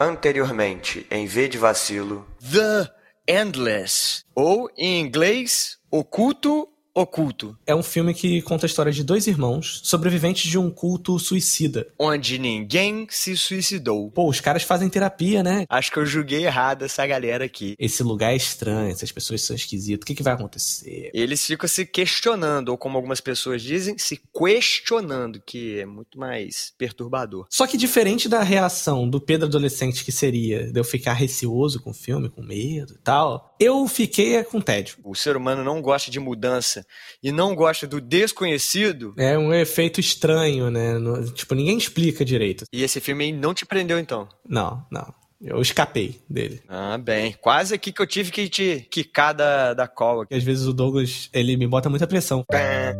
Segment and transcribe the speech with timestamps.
[0.00, 2.24] Anteriormente, em V de Vacilo.
[2.40, 2.88] The
[3.26, 4.22] Endless.
[4.32, 7.56] Ou, em inglês, Oculto Oculto.
[7.64, 11.86] É um filme que conta a história de dois irmãos sobreviventes de um culto suicida.
[11.96, 14.10] Onde ninguém se suicidou.
[14.10, 15.64] Pô, os caras fazem terapia, né?
[15.68, 17.76] Acho que eu julguei errado essa galera aqui.
[17.78, 20.02] Esse lugar é estranho, essas pessoas são esquisitas.
[20.02, 21.12] O que, que vai acontecer?
[21.14, 26.72] Eles ficam se questionando, ou como algumas pessoas dizem, se questionando, que é muito mais
[26.76, 27.46] perturbador.
[27.48, 31.90] Só que diferente da reação do Pedro adolescente que seria de eu ficar receoso com
[31.90, 34.96] o filme, com medo e tal, eu fiquei com tédio.
[35.04, 36.87] O ser humano não gosta de mudança
[37.22, 39.14] e não gosta do desconhecido.
[39.16, 40.94] É um efeito estranho, né?
[41.34, 42.64] tipo, ninguém explica direito.
[42.72, 44.28] E esse filme aí não te prendeu, então?
[44.46, 45.12] Não, não.
[45.40, 46.60] Eu escapei dele.
[46.68, 47.36] Ah, bem.
[47.40, 50.26] Quase aqui que eu tive que te quicar da, da cola.
[50.32, 52.44] Às vezes o Douglas, ele me bota muita pressão.
[52.52, 52.92] É.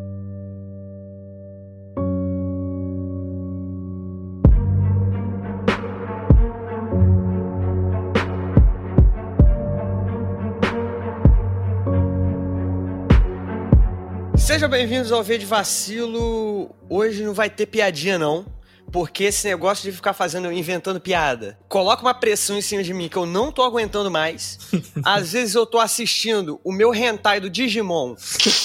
[14.69, 16.77] Sejam bem-vindos ao V de Vacilo.
[16.91, 18.45] Hoje não vai ter piadinha, não.
[18.93, 23.09] Porque esse negócio de ficar fazendo, inventando piada, coloca uma pressão em cima de mim
[23.09, 24.59] que eu não tô aguentando mais.
[25.03, 28.15] Às vezes eu tô assistindo o meu hentai do Digimon,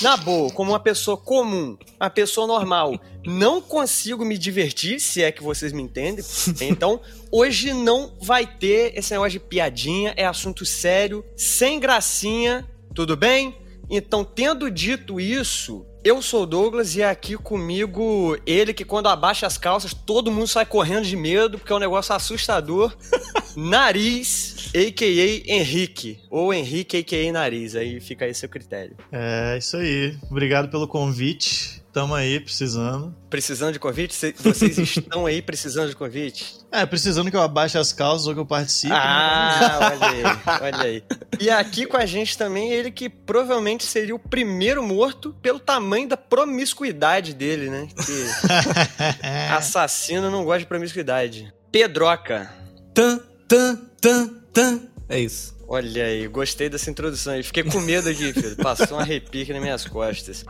[0.02, 3.00] na boa, como uma pessoa comum, uma pessoa normal.
[3.26, 6.26] Não consigo me divertir, se é que vocês me entendem.
[6.60, 7.00] Então,
[7.32, 13.63] hoje não vai ter esse negócio de piadinha, é assunto sério, sem gracinha, tudo bem?
[13.90, 19.08] Então, tendo dito isso, eu sou o Douglas e é aqui comigo ele que quando
[19.08, 22.96] abaixa as calças todo mundo sai correndo de medo porque é um negócio assustador.
[23.56, 25.54] Nariz, a.k.a.
[25.54, 26.20] Henrique.
[26.30, 27.32] Ou Henrique, a.k.a.
[27.32, 27.76] Nariz.
[27.76, 28.96] Aí fica aí seu critério.
[29.12, 30.18] É, isso aí.
[30.30, 31.83] Obrigado pelo convite.
[31.94, 33.16] Estamos aí precisando.
[33.30, 34.34] Precisando de convite?
[34.40, 36.58] Vocês estão aí precisando de convite?
[36.72, 38.92] É, precisando que eu abaixe as calças ou que eu participe.
[38.92, 39.00] Né?
[39.00, 39.78] Ah, né?
[39.86, 40.24] olha aí,
[40.64, 41.04] olha aí.
[41.40, 46.10] E aqui com a gente também ele que provavelmente seria o primeiro morto pelo tamanho
[46.10, 47.88] da promiscuidade dele, né?
[47.96, 51.54] Que assassino não gosta de promiscuidade.
[51.72, 52.52] Pedroca.
[52.92, 54.82] Tan, tan, tan, tan.
[55.08, 55.56] É isso.
[55.68, 57.44] Olha aí, gostei dessa introdução aí.
[57.44, 58.56] Fiquei com medo aqui, filho.
[58.56, 60.44] Passou um arrepio aqui nas minhas costas.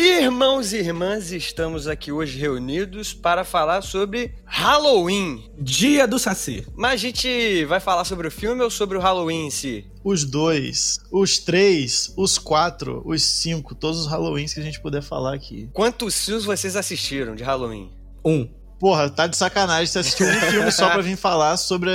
[0.00, 5.50] Irmãos e irmãs, estamos aqui hoje reunidos para falar sobre Halloween.
[5.58, 6.64] Dia do Saci.
[6.76, 9.84] Mas a gente vai falar sobre o filme ou sobre o Halloween em si?
[10.04, 15.02] Os dois, os três, os quatro, os cinco, todos os Halloweens que a gente puder
[15.02, 15.68] falar aqui.
[15.72, 17.90] Quantos filmes vocês assistiram de Halloween?
[18.24, 18.48] Um.
[18.78, 21.90] Porra, tá de sacanagem você assistiu um filme só pra vir falar sobre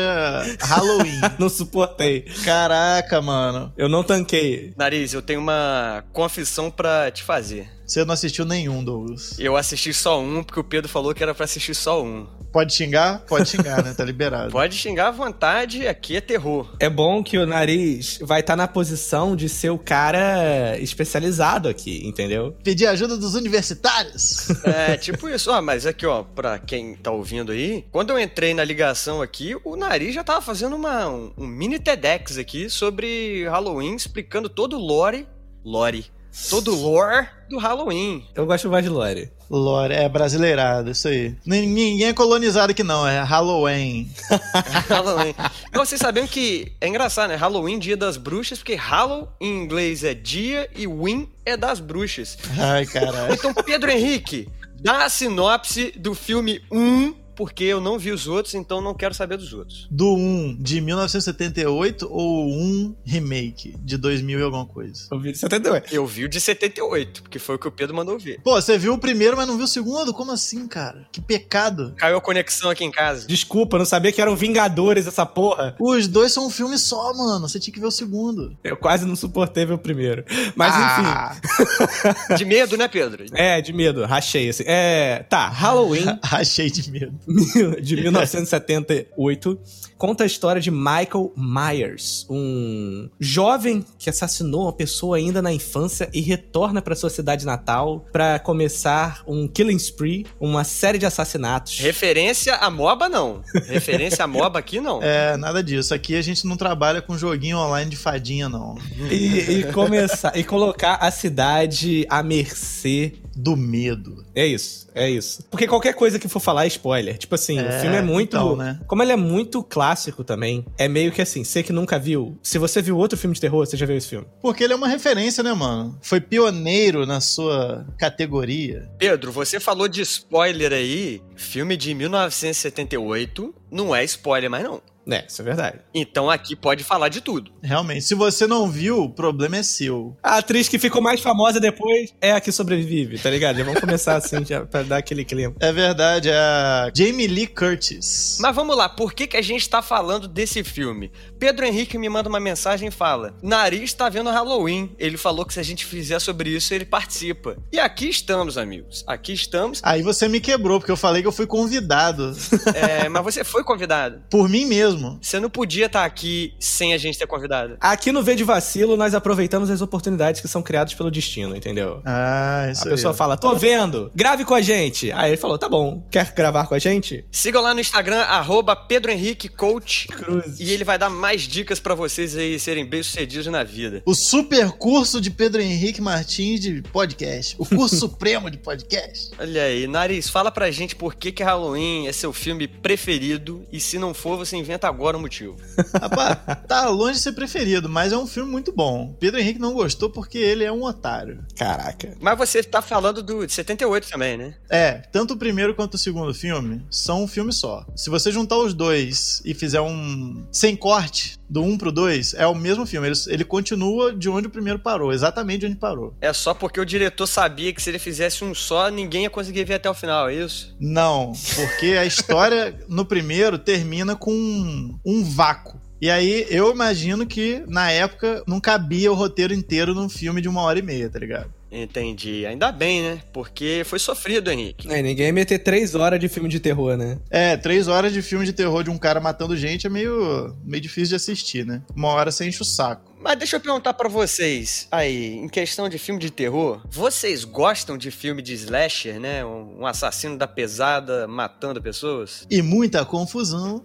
[0.60, 1.22] Halloween.
[1.40, 2.22] não suportei.
[2.44, 3.72] Caraca, mano.
[3.78, 4.74] Eu não tanquei.
[4.76, 7.72] Nariz, eu tenho uma confissão pra te fazer.
[7.94, 9.38] Você não assistiu nenhum, Douglas.
[9.38, 12.26] Eu assisti só um, porque o Pedro falou que era para assistir só um.
[12.52, 13.20] Pode xingar?
[13.28, 13.94] Pode xingar, né?
[13.94, 14.50] Tá liberado.
[14.52, 16.76] Pode xingar à vontade, aqui é terror.
[16.80, 21.70] É bom que o nariz vai estar tá na posição de ser o cara especializado
[21.70, 22.58] aqui, entendeu?
[22.64, 24.48] Pedir ajuda dos universitários.
[24.64, 25.52] É, tipo isso.
[25.52, 29.56] Ó, mas aqui, ó, pra quem tá ouvindo aí, quando eu entrei na ligação aqui,
[29.64, 34.78] o nariz já tava fazendo uma, um, um mini TEDx aqui sobre Halloween, explicando todo
[34.78, 35.28] o lore.
[35.64, 36.06] Lore
[36.50, 38.26] todo o lore do Halloween.
[38.34, 39.32] Eu gosto mais de lore.
[39.50, 41.36] Lore, é brasileirado, isso aí.
[41.46, 44.10] Ninguém é colonizado aqui não, é Halloween.
[44.90, 45.36] Halloween.
[45.72, 47.36] Não, vocês sabiam que é engraçado, né?
[47.36, 52.38] Halloween, dia das bruxas, porque Hallow em inglês é dia e Win é das bruxas.
[52.58, 53.34] Ai, caralho.
[53.34, 54.48] Então, Pedro Henrique,
[54.82, 59.14] dá a sinopse do filme 1 porque eu não vi os outros, então não quero
[59.14, 59.88] saber dos outros.
[59.90, 65.08] Do 1 de 1978 ou 1 remake de 2000 e alguma coisa?
[65.12, 65.94] Eu vi de 78.
[65.94, 68.40] Eu vi o de 78, porque foi o que o Pedro mandou ver.
[68.44, 70.14] Pô, você viu o primeiro, mas não viu o segundo?
[70.14, 71.08] Como assim, cara?
[71.12, 71.94] Que pecado.
[71.98, 73.28] Caiu a conexão aqui em casa.
[73.28, 75.76] Desculpa, não sabia que eram Vingadores essa porra.
[75.80, 77.48] Os dois são um filme só, mano.
[77.48, 78.58] Você tinha que ver o segundo.
[78.64, 80.26] Eu quase não suportei ver o primeiro.
[80.56, 81.36] Mas ah.
[81.36, 82.36] enfim.
[82.36, 83.26] de medo, né, Pedro?
[83.34, 84.06] É, de medo.
[84.06, 84.64] Rachei assim.
[84.66, 86.06] É, tá, Halloween.
[86.24, 87.14] Rachei de medo.
[87.82, 89.60] de 1978,
[89.98, 96.10] conta a história de Michael Myers, um jovem que assassinou uma pessoa ainda na infância
[96.14, 101.80] e retorna para sua cidade natal para começar um killing spree, uma série de assassinatos.
[101.80, 103.42] Referência a MOBA não.
[103.68, 105.02] Referência a MOBA aqui não.
[105.02, 105.94] É, nada disso.
[105.94, 108.76] Aqui a gente não trabalha com joguinho online de fadinha não.
[109.10, 114.24] E, e começar e colocar a cidade à mercê do medo.
[114.36, 115.44] É isso, é isso.
[115.50, 117.18] Porque qualquer coisa que for falar é spoiler.
[117.18, 118.36] Tipo assim, é, o filme é muito.
[118.36, 118.80] Então, né?
[118.88, 122.38] Como ele é muito clássico também, é meio que assim, você que nunca viu.
[122.42, 124.26] Se você viu outro filme de terror, você já viu esse filme.
[124.42, 125.98] Porque ele é uma referência, né, mano?
[126.02, 128.90] Foi pioneiro na sua categoria.
[128.98, 131.22] Pedro, você falou de spoiler aí.
[131.36, 134.82] Filme de 1978 não é spoiler mais, não.
[135.10, 135.80] É, isso é verdade.
[135.94, 137.52] Então aqui pode falar de tudo.
[137.62, 138.02] Realmente.
[138.02, 140.16] Se você não viu, o problema é seu.
[140.24, 143.58] A atriz que ficou mais famosa depois é a que sobrevive, tá ligado?
[143.58, 145.54] Já vamos começar assim, já, pra dar aquele clima.
[145.60, 148.38] É verdade, é a Jamie Lee Curtis.
[148.40, 151.12] Mas vamos lá, por que, que a gente tá falando desse filme?
[151.38, 154.96] Pedro Henrique me manda uma mensagem e fala: Nariz tá vendo Halloween.
[154.98, 157.58] Ele falou que se a gente fizer sobre isso, ele participa.
[157.72, 159.04] E aqui estamos, amigos.
[159.08, 159.82] Aqui estamos.
[159.84, 162.36] Aí você me quebrou, porque eu falei que eu fui convidado.
[162.74, 164.24] É, mas você foi convidado.
[164.30, 164.93] Por mim mesmo.
[165.22, 167.78] Você não podia estar tá aqui sem a gente ter convidado.
[167.80, 172.02] Aqui no V de Vacilo, nós aproveitamos as oportunidades que são criadas pelo destino, entendeu?
[172.06, 173.18] Ah, isso A pessoa aí.
[173.18, 175.12] fala, tô vendo, grave com a gente.
[175.12, 177.26] Aí ele falou, tá bom, quer gravar com a gente?
[177.32, 180.08] Sigam lá no Instagram, arroba Pedro Henrique Coach.
[180.08, 180.60] Cruz.
[180.60, 184.02] E ele vai dar mais dicas para vocês aí serem bem-sucedidos na vida.
[184.06, 187.56] O super curso de Pedro Henrique Martins de podcast.
[187.58, 189.32] O curso supremo de podcast.
[189.40, 193.80] Olha aí, Nariz, fala pra gente por que, que Halloween é seu filme preferido e
[193.80, 195.58] se não for, você inventa agora um motivo.
[196.00, 196.38] Rapaz,
[196.68, 199.16] tá longe de ser preferido, mas é um filme muito bom.
[199.20, 201.46] Pedro Henrique não gostou porque ele é um otário.
[201.56, 202.16] Caraca.
[202.20, 204.56] Mas você tá falando do de 78 também, né?
[204.70, 207.86] É, tanto o primeiro quanto o segundo filme são um filme só.
[207.96, 212.48] Se você juntar os dois e fizer um sem corte, do 1 pro 2 é
[212.48, 213.08] o mesmo filme.
[213.08, 216.16] Ele, ele continua de onde o primeiro parou, exatamente de onde parou.
[216.20, 219.64] É só porque o diretor sabia que se ele fizesse um só, ninguém ia conseguir
[219.64, 220.76] ver até o final, é isso?
[220.80, 224.34] Não, porque a história no primeiro termina com
[224.74, 225.80] um, um vácuo.
[226.02, 230.50] E aí, eu imagino que na época não cabia o roteiro inteiro num filme de
[230.50, 231.50] uma hora e meia, tá ligado?
[231.72, 232.46] Entendi.
[232.46, 233.20] Ainda bem, né?
[233.34, 234.92] Porque foi sofrido, Henrique.
[234.92, 237.18] É, ninguém ia meter três horas de filme de terror, né?
[237.32, 240.82] É, três horas de filme de terror de um cara matando gente é meio, meio
[240.82, 241.82] difícil de assistir, né?
[241.96, 243.13] Uma hora você enche o saco.
[243.24, 247.98] Mas deixa eu perguntar para vocês aí, em questão de filme de terror, vocês gostam
[247.98, 249.46] de filme de slasher, né?
[249.46, 252.46] Um assassino da pesada matando pessoas?
[252.50, 253.82] E muita confusão.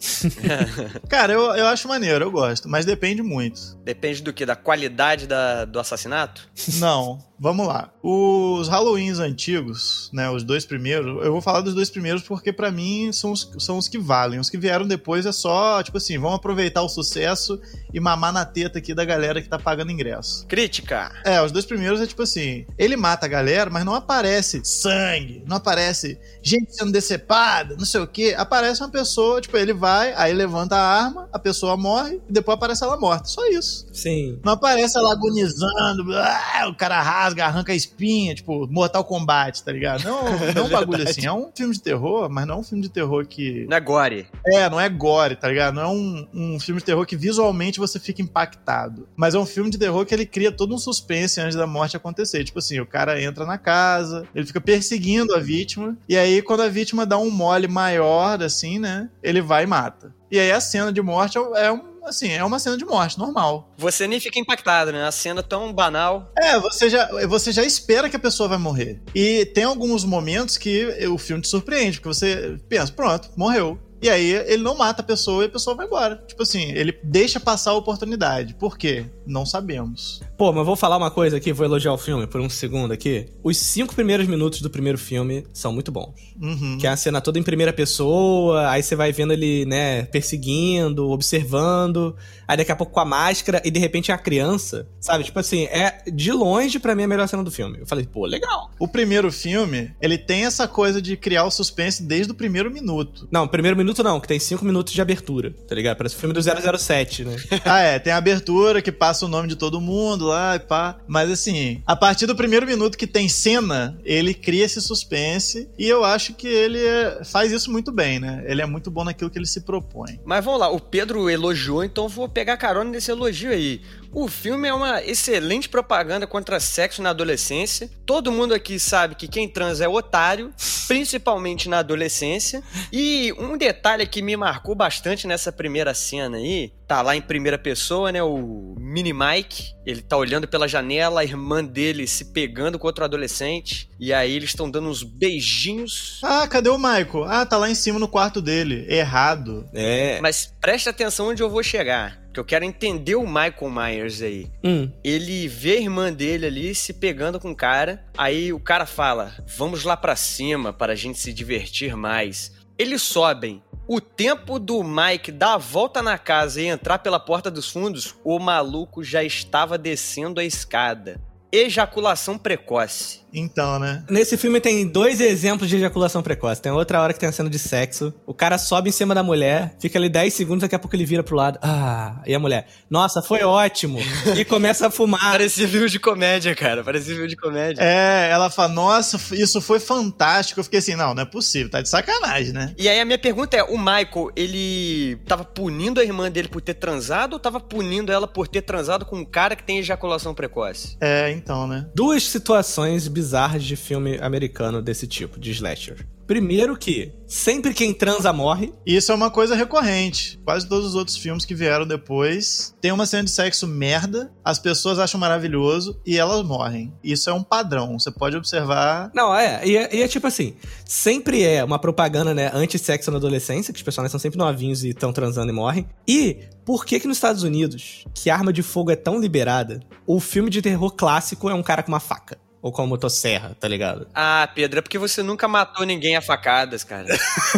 [1.08, 3.76] Cara, eu, eu acho maneiro, eu gosto, mas depende muito.
[3.85, 4.44] Depende do que?
[4.44, 6.49] Da qualidade da, do assassinato?
[6.75, 7.93] Não, vamos lá.
[8.02, 10.29] Os Halloweens antigos, né?
[10.31, 13.79] Os dois primeiros, eu vou falar dos dois primeiros porque para mim são os, são
[13.79, 14.40] os que valem.
[14.40, 17.61] Os que vieram depois é só, tipo assim, vamos aproveitar o sucesso
[17.93, 20.46] e mamar na teta aqui da galera que tá pagando ingresso.
[20.46, 21.12] Crítica.
[21.25, 25.43] É, os dois primeiros é tipo assim: ele mata a galera, mas não aparece sangue,
[25.46, 28.34] não aparece gente sendo decepada, não sei o que.
[28.34, 32.56] Aparece uma pessoa, tipo, ele vai, aí levanta a arma, a pessoa morre e depois
[32.56, 33.26] aparece ela morta.
[33.29, 33.87] Só isso.
[33.93, 34.41] Sim.
[34.44, 39.73] Não aparece ela agonizando, ah, o cara rasga, arranca a espinha, tipo, Mortal Kombat, tá
[39.73, 40.05] ligado?
[40.05, 40.23] Não,
[40.55, 41.27] não é um bagulho assim.
[41.27, 43.67] É um filme de terror, mas não é um filme de terror que.
[43.69, 44.27] Não é gore.
[44.47, 45.75] É, não é gore, tá ligado?
[45.75, 49.09] Não é um, um filme de terror que visualmente você fica impactado.
[49.17, 51.97] Mas é um filme de terror que ele cria todo um suspense antes da morte
[51.97, 52.45] acontecer.
[52.45, 56.63] Tipo assim, o cara entra na casa, ele fica perseguindo a vítima, e aí quando
[56.63, 60.15] a vítima dá um mole maior, assim, né, ele vai e mata.
[60.31, 63.19] E aí a cena de morte é, é um assim, é uma cena de morte,
[63.19, 63.72] normal.
[63.76, 65.05] Você nem fica impactado, né?
[65.06, 66.32] A cena tão banal.
[66.38, 69.00] É, você já, você já espera que a pessoa vai morrer.
[69.14, 73.78] E tem alguns momentos que o filme te surpreende, porque você pensa, pronto, morreu.
[74.00, 76.22] E aí ele não mata a pessoa e a pessoa vai embora.
[76.26, 78.55] Tipo assim, ele deixa passar a oportunidade.
[78.55, 79.06] Por quê?
[79.26, 80.20] Não sabemos.
[80.37, 83.26] Pô, mas vou falar uma coisa aqui, vou elogiar o filme por um segundo aqui.
[83.43, 86.28] Os cinco primeiros minutos do primeiro filme são muito bons.
[86.40, 86.79] Uhum.
[86.79, 91.10] Que é a cena toda em primeira pessoa, aí você vai vendo ele, né, perseguindo,
[91.10, 92.15] observando,
[92.46, 95.24] aí daqui a pouco com a máscara, e de repente é a criança, sabe?
[95.24, 97.79] Tipo assim, é de longe para mim a melhor cena do filme.
[97.81, 98.70] Eu falei, pô, legal.
[98.79, 103.29] O primeiro filme, ele tem essa coisa de criar o suspense desde o primeiro minuto.
[103.31, 105.96] Não, primeiro minuto não, que tem cinco minutos de abertura, tá ligado?
[105.96, 106.41] Parece o filme do
[106.79, 107.36] 007, né?
[107.65, 110.98] ah, é, tem a abertura que passa o nome de todo mundo lá e pá.
[111.06, 115.89] Mas assim, a partir do primeiro minuto que tem cena, ele cria esse suspense e
[115.89, 118.43] eu acho que ele é, faz isso muito bem, né?
[118.47, 120.20] Ele é muito bom naquilo que ele se propõe.
[120.25, 123.81] Mas vamos lá, o Pedro elogiou, então vou pegar carona nesse elogio aí.
[124.12, 127.91] O filme é uma excelente propaganda contra sexo na adolescência.
[128.06, 130.53] Todo mundo aqui sabe que quem transa é otário,
[130.86, 132.62] principalmente na adolescência.
[132.93, 137.58] E um detalhe que me marcou bastante nessa primeira cena aí, tá lá em primeira
[137.58, 138.22] pessoa, né?
[138.22, 143.05] O Mini Mike, ele tá olhando pela janela, a irmã dele se pegando com outro
[143.05, 143.91] adolescente.
[144.00, 146.20] E aí eles estão dando uns beijinhos.
[146.24, 147.24] Ah, cadê o Michael?
[147.24, 148.86] Ah, tá lá em cima no quarto dele.
[148.88, 149.69] Errado.
[149.74, 150.19] É.
[150.22, 152.19] Mas preste atenção onde eu vou chegar.
[152.39, 154.47] Que eu quero entender o Michael Myers aí.
[154.63, 154.89] Hum.
[155.03, 159.35] Ele vê a irmã dele ali se pegando com o cara, aí o cara fala:
[159.57, 162.53] "Vamos lá pra cima para a gente se divertir mais".
[162.79, 163.61] Eles sobem.
[163.89, 168.15] O tempo do Mike dar a volta na casa e entrar pela porta dos fundos,
[168.23, 171.21] o maluco já estava descendo a escada.
[171.51, 173.23] Ejaculação precoce.
[173.32, 174.05] Então, né?
[174.08, 176.61] Nesse filme tem dois exemplos de ejaculação precoce.
[176.61, 178.13] Tem outra hora que tem a cena de sexo.
[178.27, 181.05] O cara sobe em cima da mulher, fica ali 10 segundos, daqui a pouco ele
[181.05, 181.58] vira pro lado.
[181.63, 183.99] Ah, e a mulher, nossa, foi ótimo.
[184.37, 185.32] E começa a fumar.
[185.32, 186.82] Parecia filme de comédia, cara.
[186.82, 187.82] Parecia filme de comédia.
[187.82, 190.61] É, ela fala, nossa, isso foi fantástico.
[190.61, 192.75] Eu fiquei assim, não, não é possível, tá de sacanagem, né?
[192.79, 196.61] E aí a minha pergunta é: o Michael, ele tava punindo a irmã dele por
[196.61, 200.35] ter transado ou tava punindo ela por ter transado com um cara que tem ejaculação
[200.35, 200.97] precoce?
[201.01, 201.87] É, então, né?
[201.94, 206.06] Duas situações bizarras de filme americano desse tipo, de slasher.
[206.25, 208.72] Primeiro que sempre quem transa morre.
[208.87, 210.39] Isso é uma coisa recorrente.
[210.44, 214.58] Quase todos os outros filmes que vieram depois tem uma cena de sexo merda, as
[214.58, 216.93] pessoas acham maravilhoso e elas morrem.
[217.03, 217.98] Isso é um padrão.
[217.98, 219.10] Você pode observar.
[219.15, 219.67] Não, é.
[219.67, 223.79] E é, e é tipo assim: sempre é uma propaganda, né, anti-sexo na adolescência, que
[223.79, 225.89] os personagens são sempre novinhos e estão transando e morrem.
[226.06, 230.20] E por que que nos Estados Unidos, que arma de fogo é tão liberada, o
[230.20, 232.39] filme de terror clássico é um cara com uma faca?
[232.69, 234.06] Ou com a motosserra, tá ligado?
[234.15, 237.06] Ah, Pedro, é porque você nunca matou ninguém a facadas, cara.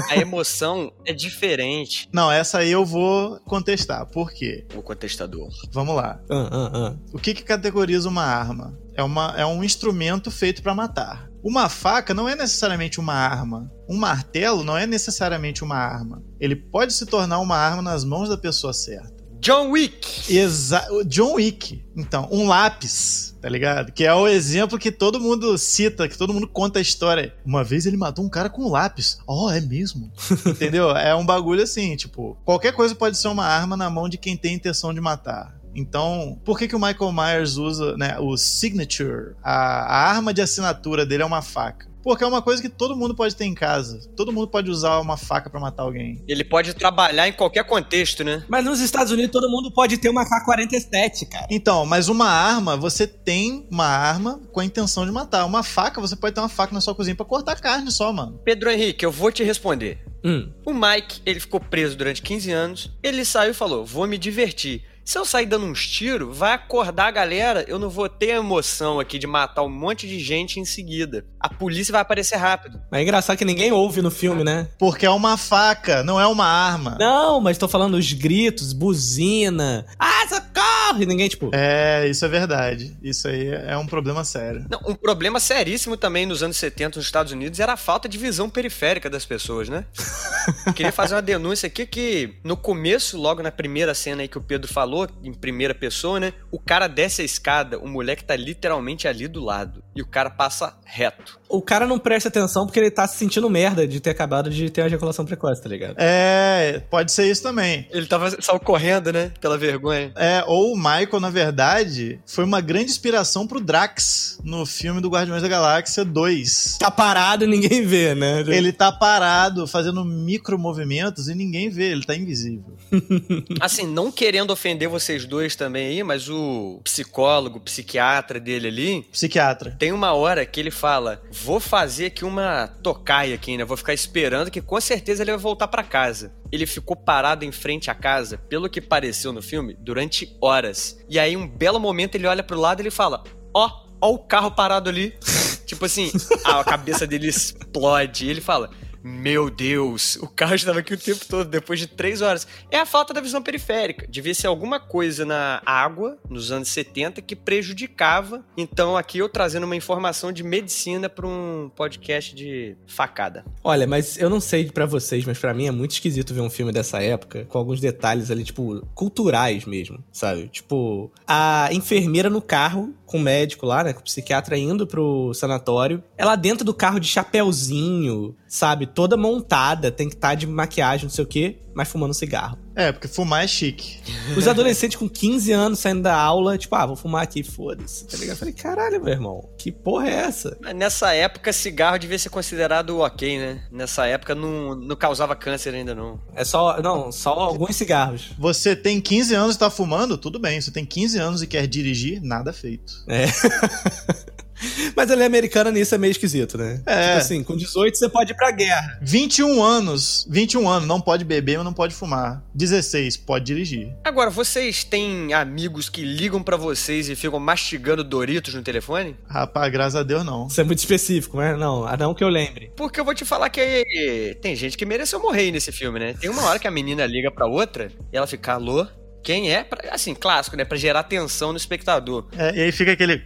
[0.08, 2.08] a emoção é diferente.
[2.12, 4.06] Não, essa aí eu vou contestar.
[4.06, 4.64] Por quê?
[4.72, 5.48] O contestador.
[5.72, 6.20] Vamos lá.
[6.30, 6.96] Ah, ah, ah.
[7.12, 8.78] O que, que categoriza uma arma?
[8.94, 11.28] É, uma, é um instrumento feito pra matar.
[11.42, 13.68] Uma faca não é necessariamente uma arma.
[13.88, 16.22] Um martelo não é necessariamente uma arma.
[16.38, 19.19] Ele pode se tornar uma arma nas mãos da pessoa certa.
[19.40, 20.36] John Wick!
[20.36, 21.82] Exa John Wick.
[21.96, 23.90] Então, um lápis, tá ligado?
[23.90, 27.34] Que é o exemplo que todo mundo cita, que todo mundo conta a história.
[27.44, 29.18] Uma vez ele matou um cara com um lápis.
[29.26, 30.12] Oh, é mesmo?
[30.46, 30.90] Entendeu?
[30.90, 34.36] É um bagulho assim, tipo, qualquer coisa pode ser uma arma na mão de quem
[34.36, 35.58] tem intenção de matar.
[35.74, 39.36] Então, por que, que o Michael Myers usa né, o signature?
[39.42, 41.89] A, a arma de assinatura dele é uma faca.
[42.02, 44.00] Porque é uma coisa que todo mundo pode ter em casa.
[44.16, 46.22] Todo mundo pode usar uma faca pra matar alguém.
[46.26, 48.44] Ele pode trabalhar em qualquer contexto, né?
[48.48, 51.46] Mas nos Estados Unidos todo mundo pode ter uma K-47, cara.
[51.50, 55.44] Então, mas uma arma, você tem uma arma com a intenção de matar.
[55.44, 58.40] Uma faca, você pode ter uma faca na sua cozinha pra cortar carne só, mano.
[58.44, 59.98] Pedro Henrique, eu vou te responder.
[60.24, 60.50] Hum.
[60.64, 62.90] O Mike, ele ficou preso durante 15 anos.
[63.02, 64.84] Ele saiu e falou: vou me divertir.
[65.10, 68.36] Se eu sair dando uns tiros, vai acordar a galera, eu não vou ter a
[68.36, 71.26] emoção aqui de matar um monte de gente em seguida.
[71.40, 72.80] A polícia vai aparecer rápido.
[72.88, 74.68] Mas é engraçado que ninguém ouve no filme, né?
[74.78, 76.96] Porque é uma faca, não é uma arma.
[76.96, 79.84] Não, mas tô falando os gritos, buzina.
[79.98, 80.79] Ah, socorro!
[80.98, 81.50] E ninguém, tipo.
[81.52, 82.96] É, isso é verdade.
[83.02, 84.64] Isso aí é um problema sério.
[84.68, 88.18] Não, um problema seríssimo também nos anos 70 nos Estados Unidos era a falta de
[88.18, 89.84] visão periférica das pessoas, né?
[90.74, 94.42] Queria fazer uma denúncia aqui que no começo, logo na primeira cena aí que o
[94.42, 96.32] Pedro falou, em primeira pessoa, né?
[96.50, 99.82] O cara desce a escada, o moleque tá literalmente ali do lado.
[99.94, 101.38] E o cara passa reto.
[101.48, 104.70] O cara não presta atenção porque ele tá se sentindo merda de ter acabado de
[104.70, 105.96] ter uma ejaculação precoce, tá ligado?
[105.98, 107.88] É, pode ser isso também.
[107.90, 109.32] Ele tava saiu correndo, né?
[109.40, 110.12] Pela vergonha.
[110.14, 115.10] É, ou o Michael, na verdade, foi uma grande inspiração pro Drax no filme do
[115.10, 116.76] Guardiões da Galáxia 2.
[116.78, 118.44] Tá parado e ninguém vê, né?
[118.46, 122.76] Ele tá parado, fazendo micro movimentos e ninguém vê, ele tá invisível.
[123.60, 129.06] Assim, não querendo ofender vocês dois também aí, mas o psicólogo, o psiquiatra dele ali,
[129.10, 129.76] Psiquiatra.
[129.80, 133.64] Tem uma hora que ele fala: Vou fazer aqui uma tocaia aqui, né?
[133.64, 136.34] Vou ficar esperando que com certeza ele vai voltar pra casa.
[136.52, 140.98] Ele ficou parado em frente à casa, pelo que pareceu no filme, durante horas.
[141.08, 143.70] E aí, um belo momento, ele olha pro lado e ele fala: Ó,
[144.02, 145.14] ó o carro parado ali.
[145.64, 146.12] tipo assim,
[146.44, 148.26] a cabeça dele explode.
[148.26, 148.70] E ele fala.
[149.02, 152.46] Meu Deus, o carro estava aqui o tempo todo, depois de três horas.
[152.70, 154.06] É a falta da visão periférica.
[154.08, 158.44] Devia ser alguma coisa na água, nos anos 70, que prejudicava.
[158.56, 163.44] Então, aqui eu trazendo uma informação de medicina para um podcast de facada.
[163.64, 166.50] Olha, mas eu não sei pra vocês, mas pra mim é muito esquisito ver um
[166.50, 170.48] filme dessa época com alguns detalhes ali, tipo, culturais mesmo, sabe?
[170.48, 175.34] Tipo, a enfermeira no carro com o médico lá, né, com o psiquiatra indo pro
[175.34, 178.86] sanatório, ela dentro do carro de chapéuzinho, sabe?
[178.86, 182.56] Toda montada, tem que estar de maquiagem, não sei o quê, mas fumando cigarro.
[182.80, 183.98] É, porque fumar é chique.
[184.36, 188.16] Os adolescentes com 15 anos saindo da aula, tipo, ah, vou fumar aqui, foda-se, tá
[188.16, 188.36] ligado?
[188.36, 190.56] Eu falei, caralho, meu irmão, que porra é essa?
[190.60, 193.62] Mas nessa época, cigarro devia ser considerado ok, né?
[193.70, 196.18] Nessa época não, não causava câncer ainda, não.
[196.34, 198.30] É só, não, só alguns cigarros.
[198.38, 200.16] Você tem 15 anos e tá fumando?
[200.16, 200.60] Tudo bem.
[200.60, 202.22] Você tem 15 anos e quer dirigir?
[202.22, 203.04] Nada feito.
[203.06, 203.26] É.
[204.96, 206.82] Mas ele é americana nisso é meio esquisito, né?
[206.86, 207.06] É.
[207.06, 208.98] Tipo assim, com 18 você pode ir pra guerra.
[209.02, 210.26] 21 anos.
[210.28, 210.88] 21 anos.
[210.88, 212.42] Não pode beber, mas não pode fumar.
[212.54, 213.92] 16, pode dirigir.
[214.04, 219.16] Agora, vocês têm amigos que ligam pra vocês e ficam mastigando Doritos no telefone?
[219.28, 220.46] Rapaz, graças a Deus não.
[220.46, 222.72] Isso é muito específico, mas não, ah, não que eu lembre.
[222.76, 226.14] Porque eu vou te falar que tem gente que mereceu morrer nesse filme, né?
[226.20, 228.86] Tem uma hora que a menina liga pra outra e ela fica, alô?
[229.22, 229.62] Quem é?
[229.64, 230.64] Pra- assim, clássico, né?
[230.64, 232.26] Pra gerar tensão no espectador.
[232.36, 233.22] É, e aí fica aquele.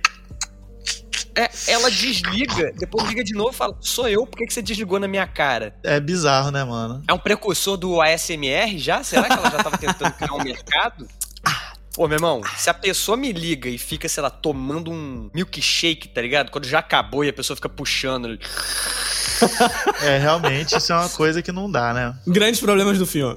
[1.37, 4.62] É, ela desliga, depois liga de novo e fala, sou eu, por que, que você
[4.62, 5.75] desligou na minha cara?
[5.83, 7.03] É bizarro, né, mano?
[7.09, 9.03] É um precursor do ASMR já?
[9.03, 11.09] Será que ela já tava tentando criar um mercado?
[11.95, 16.09] Pô, meu irmão, se a pessoa me liga e fica, sei lá, tomando um milkshake,
[16.09, 16.50] tá ligado?
[16.50, 18.38] Quando já acabou e a pessoa fica puxando.
[20.00, 22.14] É, realmente, isso é uma coisa que não dá, né?
[22.26, 23.37] Grandes problemas do filme.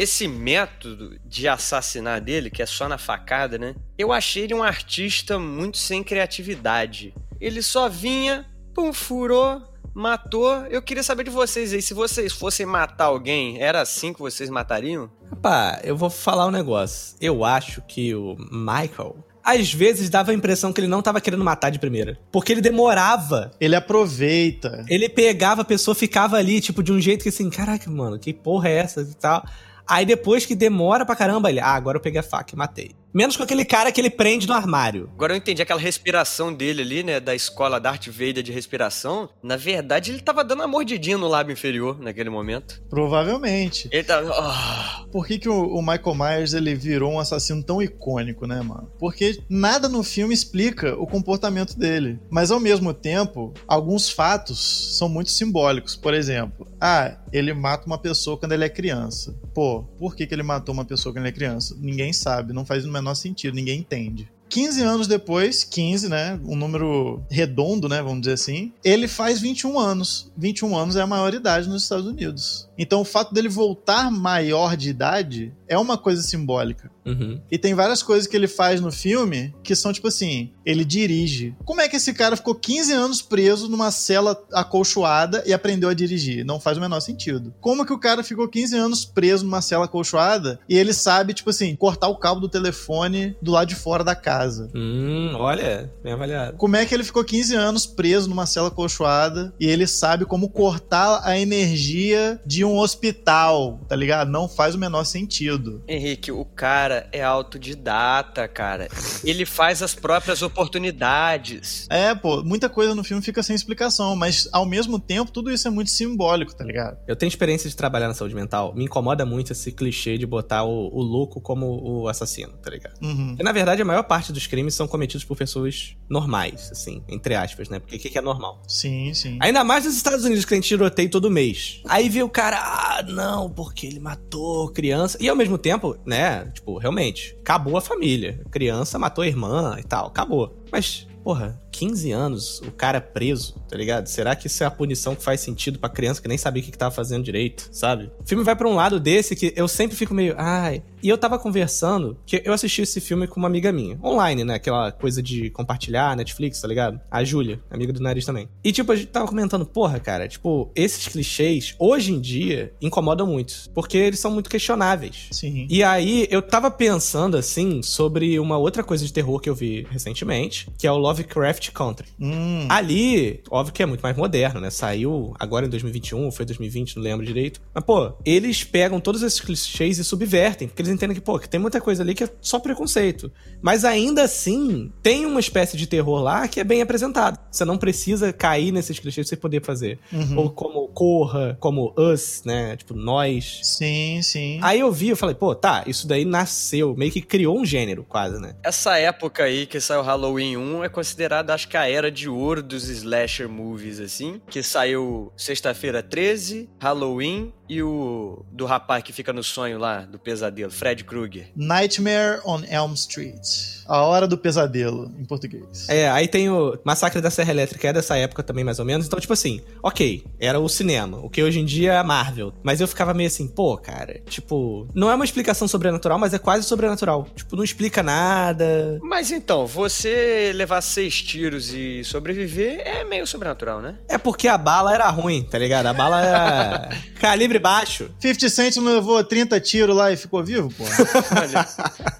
[0.00, 3.74] Esse método de assassinar dele, que é só na facada, né?
[3.98, 7.12] Eu achei ele um artista muito sem criatividade.
[7.38, 9.60] Ele só vinha, pum, furou,
[9.92, 10.64] matou.
[10.70, 14.48] Eu queria saber de vocês aí, se vocês fossem matar alguém, era assim que vocês
[14.48, 15.10] matariam?
[15.28, 17.14] Rapaz, eu vou falar um negócio.
[17.20, 21.44] Eu acho que o Michael, às vezes, dava a impressão que ele não tava querendo
[21.44, 22.18] matar de primeira.
[22.32, 23.50] Porque ele demorava.
[23.60, 24.82] Ele aproveita.
[24.88, 28.32] Ele pegava a pessoa, ficava ali, tipo, de um jeito que assim, caraca, mano, que
[28.32, 29.44] porra é essa e tal.
[29.86, 32.99] Aí depois que demora pra caramba, ele, ah, agora eu peguei a faca e matei.
[33.12, 35.10] Menos com aquele cara que ele prende no armário.
[35.14, 39.28] Agora eu entendi aquela respiração dele ali, né, da escola Darth Vader de respiração.
[39.42, 42.80] Na verdade, ele tava dando uma mordidinha no lábio inferior naquele momento.
[42.88, 43.88] Provavelmente.
[43.90, 44.30] Ele tava.
[44.32, 45.04] ah.
[45.10, 48.90] Por que, que o, o Michael Myers ele virou um assassino tão icônico, né, mano?
[48.98, 52.20] Porque nada no filme explica o comportamento dele.
[52.30, 55.96] Mas ao mesmo tempo, alguns fatos são muito simbólicos.
[55.96, 59.34] Por exemplo, ah, ele mata uma pessoa quando ele é criança.
[59.52, 61.76] Pô, por que, que ele matou uma pessoa quando ele é criança?
[61.78, 64.30] Ninguém sabe, não faz o menor sentido, ninguém entende.
[64.50, 66.38] 15 anos depois, 15, né?
[66.44, 68.02] Um número redondo, né?
[68.02, 68.72] Vamos dizer assim.
[68.84, 70.30] Ele faz 21 anos.
[70.36, 72.68] 21 anos é a maioridade nos Estados Unidos.
[72.76, 76.90] Então o fato dele voltar maior de idade é uma coisa simbólica.
[77.04, 77.40] Uhum.
[77.50, 81.54] E tem várias coisas que ele faz no filme que são tipo assim: ele dirige.
[81.64, 85.94] Como é que esse cara ficou 15 anos preso numa cela acolchoada e aprendeu a
[85.94, 86.44] dirigir?
[86.44, 87.54] Não faz o menor sentido.
[87.60, 91.50] Como que o cara ficou 15 anos preso numa cela acolchoada e ele sabe, tipo
[91.50, 94.70] assim, cortar o cabo do telefone do lado de fora da casa?
[94.74, 96.56] Hum, olha, bem avaliado.
[96.56, 100.48] Como é que ele ficou 15 anos preso numa cela acolchoada e ele sabe como
[100.48, 104.30] cortar a energia de um hospital, tá ligado?
[104.30, 105.82] Não faz o menor sentido.
[105.88, 108.88] Henrique, o cara é autodidata, cara.
[109.24, 111.86] Ele faz as próprias oportunidades.
[111.90, 115.66] É, pô, muita coisa no filme fica sem explicação, mas ao mesmo tempo tudo isso
[115.66, 116.98] é muito simbólico, tá ligado?
[117.06, 118.74] Eu tenho experiência de trabalhar na saúde mental.
[118.74, 122.94] Me incomoda muito esse clichê de botar o, o louco como o assassino, tá ligado?
[123.02, 123.28] Uhum.
[123.28, 127.34] Porque, na verdade, a maior parte dos crimes são cometidos por pessoas normais, assim, entre
[127.34, 127.78] aspas, né?
[127.78, 128.62] Porque o que é normal?
[128.66, 129.38] Sim, sim.
[129.40, 131.80] Ainda mais nos Estados Unidos, que tem tiroteio todo mês.
[131.88, 135.18] Aí vê o cara, ah, não, porque ele matou criança.
[135.20, 138.40] E ao mesmo tempo, né, tipo, realmente, acabou a família.
[138.44, 140.64] A criança matou a irmã e tal, acabou.
[140.72, 144.06] Mas, porra, 15 anos, o cara preso, tá ligado?
[144.06, 146.64] Será que isso é a punição que faz sentido pra criança que nem sabia o
[146.64, 148.10] que, que tava fazendo direito, sabe?
[148.18, 150.82] O filme vai pra um lado desse que eu sempre fico meio, ai.
[151.02, 154.54] E eu tava conversando, que eu assisti esse filme com uma amiga minha, online, né?
[154.54, 157.00] Aquela coisa de compartilhar, Netflix, tá ligado?
[157.10, 158.48] A Júlia, amiga do Nariz também.
[158.62, 163.26] E tipo, a gente tava comentando, porra, cara, tipo, esses clichês, hoje em dia, incomodam
[163.26, 163.70] muito.
[163.74, 165.28] Porque eles são muito questionáveis.
[165.30, 165.66] Sim.
[165.70, 169.86] E aí, eu tava pensando, assim, sobre uma outra coisa de terror que eu vi
[169.90, 172.08] recentemente, que é o Lovecraft Country.
[172.20, 174.70] Hum, Ali, óbvio que é muito mais moderno, né?
[174.70, 177.60] Saiu agora em 2021, ou foi 2020, não lembro direito.
[177.74, 181.48] Mas, pô, eles pegam todos esses clichês e subvertem, porque eles entendem que, pô, que
[181.48, 183.30] tem muita coisa ali que é só preconceito.
[183.60, 187.38] Mas ainda assim, tem uma espécie de terror lá que é bem apresentado.
[187.50, 189.98] Você não precisa cair nesses clichês pra você poder fazer.
[190.12, 190.38] uhum.
[190.38, 192.76] Ou como Corra, como Us, né?
[192.76, 193.60] Tipo, nós.
[193.62, 194.58] Sim, sim.
[194.62, 198.04] Aí eu vi, eu falei, pô, tá, isso daí nasceu, meio que criou um gênero,
[198.08, 198.54] quase, né?
[198.62, 202.62] Essa época aí que saiu Halloween 1 é considerada, acho que a era de ouro
[202.62, 204.40] dos slasher movies, assim.
[204.48, 210.18] Que saiu Sexta-feira 13, Halloween e o do rapaz que fica no sonho lá, do
[210.18, 211.46] pesadelo, Fred Krueger.
[211.54, 213.80] Nightmare on Elm Street.
[213.86, 215.88] A Hora do Pesadelo, em português.
[215.88, 219.06] É, aí tem o Massacre da Serra Elétrica, é dessa época também, mais ou menos.
[219.06, 222.52] Então, tipo assim, ok, era o cinema, o que hoje em dia é a Marvel.
[222.62, 226.38] Mas eu ficava meio assim, pô, cara, tipo, não é uma explicação sobrenatural, mas é
[226.38, 227.28] quase sobrenatural.
[227.36, 228.98] Tipo, não explica nada.
[229.00, 233.96] Mas então, você levar seis tiros e sobreviver é meio sobrenatural, né?
[234.08, 235.86] É porque a bala era ruim, tá ligado?
[235.86, 236.88] A bala era
[237.20, 238.10] calibre baixo.
[238.18, 240.84] 50 Cent não levou 30 tiros lá e ficou vivo, pô?
[240.84, 241.66] Olha,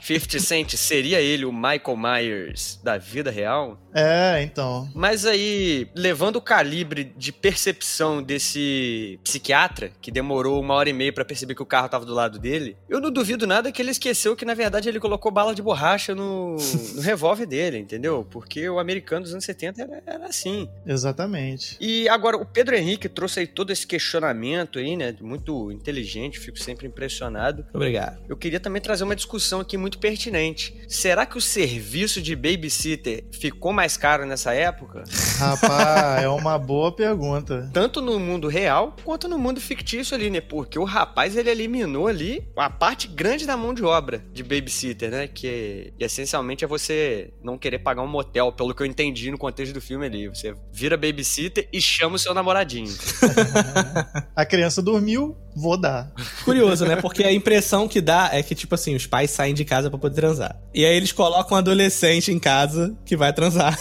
[0.00, 3.78] 50 Cent seria ele o Michael Myers da vida real?
[3.94, 4.88] É, então.
[4.94, 11.12] Mas aí, levando o calibre de percepção desse psiquiatra, que demorou uma hora e meia
[11.12, 13.90] pra perceber que o carro tava do lado dele, eu não duvido nada que ele
[13.90, 16.56] esqueceu que, na verdade, ele colocou bala de borracha no,
[16.94, 18.26] no revólver dele, entendeu?
[18.30, 20.68] Porque o americano dos anos 70 era, era assim.
[20.86, 21.76] Exatamente.
[21.80, 25.14] E agora, o Pedro Henrique trouxe aí todo esse questionamento aí, né?
[25.20, 27.66] Muito inteligente, fico sempre impressionado.
[27.72, 28.20] Obrigado.
[28.28, 30.74] Eu queria também trazer uma discussão aqui muito pertinente.
[30.88, 35.04] Será que o serviço de babysitter ficou mais caro nessa época?
[35.38, 37.70] Rapaz, é uma boa pergunta.
[37.72, 40.38] Tanto no mundo real quanto no mundo fictício ali, né?
[40.38, 45.10] Porque o rapaz ele eliminou ali a parte grande da mão de obra de babysitter,
[45.10, 45.26] né?
[45.26, 49.72] Que essencialmente é você não querer pagar um motel, pelo que eu entendi no contexto
[49.72, 50.28] do filme ali.
[50.28, 52.94] Você vira babysitter e chama o seu namoradinho.
[54.36, 56.10] A criança dormiu, vou dar.
[56.44, 56.96] Curioso, né?
[56.96, 59.98] Porque a impressão que dá é que, tipo assim, os pais saem de casa pra
[59.98, 60.56] poder transar.
[60.72, 63.76] E aí eles colocam um adolescente em casa que vai transar.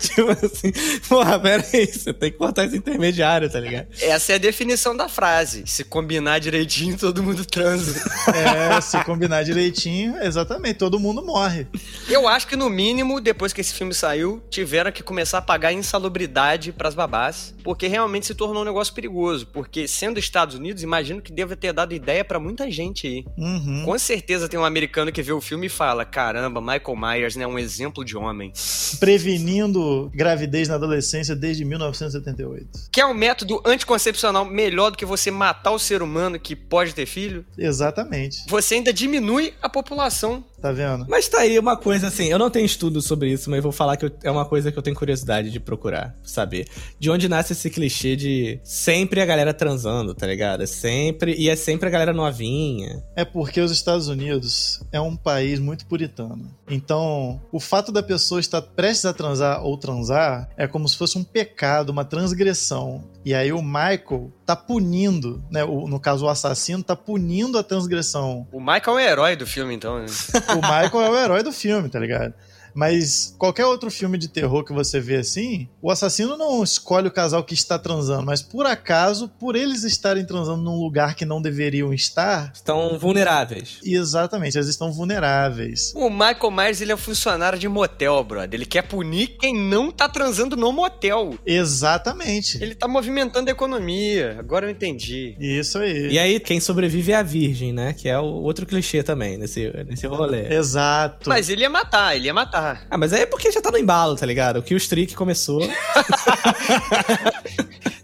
[0.00, 0.72] tipo assim,
[1.08, 3.86] porra, pera aí, você tem que cortar esse intermediário, tá ligado?
[4.00, 5.62] Essa é a definição da frase.
[5.66, 8.02] Se combinar direitinho, todo mundo transa.
[8.34, 11.66] É, se combinar direitinho, exatamente, todo mundo morre.
[12.08, 15.72] Eu acho que, no mínimo, depois que esse filme saiu, tiveram que começar a pagar
[15.72, 19.05] insalubridade pras babás, porque realmente se tornou um negócio perigoso.
[19.52, 23.24] Porque, sendo Estados Unidos, imagino que deva ter dado ideia pra muita gente aí.
[23.36, 23.82] Uhum.
[23.84, 27.44] Com certeza tem um americano que vê o filme e fala: caramba, Michael Myers né,
[27.44, 28.52] é um exemplo de homem.
[28.98, 32.68] Prevenindo gravidez na adolescência desde 1978.
[32.92, 37.06] Quer um método anticoncepcional melhor do que você matar o ser humano que pode ter
[37.06, 37.44] filho?
[37.56, 38.44] Exatamente.
[38.48, 40.44] Você ainda diminui a população.
[40.60, 41.06] Tá vendo?
[41.08, 43.96] Mas tá aí uma coisa assim, eu não tenho estudo sobre isso, mas vou falar
[43.96, 46.66] que eu- é uma coisa que eu tenho curiosidade de procurar, saber.
[46.98, 50.62] De onde nasce esse clichê de sempre a galera transando, tá ligado?
[50.62, 53.02] É sempre, e é sempre a galera novinha.
[53.14, 56.50] É porque os Estados Unidos é um país muito puritano.
[56.68, 61.18] Então, o fato da pessoa estar prestes a transar ou transar é como se fosse
[61.18, 63.04] um pecado, uma transgressão.
[63.24, 65.64] E aí o Michael tá punindo, né?
[65.64, 68.46] o- no caso, o assassino tá punindo a transgressão.
[68.52, 69.98] O Michael é o herói do filme, então.
[69.98, 70.06] né?
[70.54, 72.32] O Michael é o herói do filme, tá ligado?
[72.76, 77.10] Mas qualquer outro filme de terror que você vê assim, o assassino não escolhe o
[77.10, 81.40] casal que está transando, mas por acaso, por eles estarem transando num lugar que não
[81.40, 83.78] deveriam estar, Estão vulneráveis.
[83.82, 85.92] exatamente, eles estão vulneráveis.
[85.96, 88.54] O Michael Myers, ele é um funcionário de motel, brother.
[88.54, 91.34] Ele quer punir quem não tá transando no motel.
[91.46, 92.62] Exatamente.
[92.62, 94.36] Ele tá movimentando a economia.
[94.38, 95.34] Agora eu entendi.
[95.40, 96.08] Isso aí.
[96.12, 97.92] E aí, quem sobrevive é a virgem, né?
[97.92, 100.52] Que é o outro clichê também nesse, nesse rolê.
[100.52, 101.28] Exato.
[101.28, 102.65] Mas ele ia matar, ele ia matar.
[102.90, 104.58] Ah, mas aí é porque já tá no embalo, tá ligado?
[104.58, 105.60] O que o streak começou.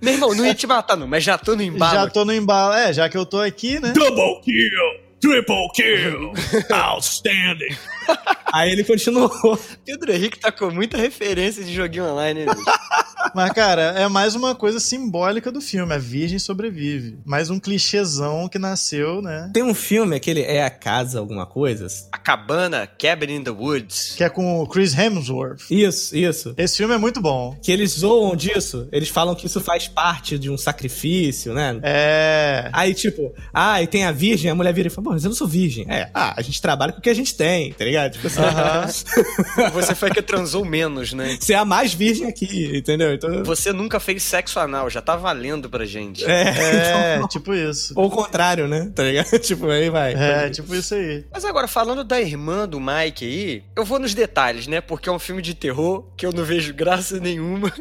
[0.01, 1.95] Meu irmão, não ia te matar, não, mas já tô no embalo.
[1.95, 2.75] Já tô no embalo.
[2.75, 3.93] É, já que eu tô aqui, né?
[3.93, 5.03] Double kill!
[5.21, 6.33] Triple kill!
[6.69, 7.77] Outstanding!
[8.53, 9.31] Aí ele continuou.
[9.87, 12.53] Pedro Henrique tá com muita referência de joguinho online, né?
[13.35, 15.95] Mas, cara, é mais uma coisa simbólica do filme.
[15.95, 17.19] A Virgem sobrevive.
[17.25, 19.51] Mais um clichêzão que nasceu, né?
[19.53, 21.87] Tem um filme, aquele É a Casa, alguma coisa?
[22.11, 24.15] A cabana, Cabin in the Woods.
[24.17, 25.71] Que é com o Chris Hemsworth.
[25.71, 26.55] Isso, isso.
[26.57, 27.57] Esse filme é muito bom.
[27.63, 28.89] Que eles zoam disso.
[28.93, 31.79] Eles falam que isso faz parte de um sacrifício, né?
[31.83, 32.71] É.
[32.73, 35.29] Aí, tipo, ah, e tem a virgem, a mulher vira e fala, pô, mas eu
[35.29, 35.87] não sou virgem.
[35.89, 38.13] É, ah, a gente trabalha com o que a gente tem, tá ligado?
[38.13, 38.87] Tipo assim, Aham.
[39.73, 41.37] Você foi a que transou menos, né?
[41.41, 43.13] você é a mais virgem aqui, entendeu?
[43.29, 46.25] Então, Você nunca fez sexo anal, já tá valendo pra gente.
[46.25, 46.43] é,
[47.23, 47.93] É, tipo isso.
[47.97, 48.91] ou o contrário, né?
[48.95, 49.39] Tá ligado?
[49.41, 50.15] tipo, aí vai.
[50.15, 51.25] É, tipo isso aí.
[51.33, 54.81] Mas agora, falando da irmã do Mike aí, eu vou nos detalhes, né?
[54.81, 57.73] Porque é um filme de terror que eu não vejo graça nenhuma.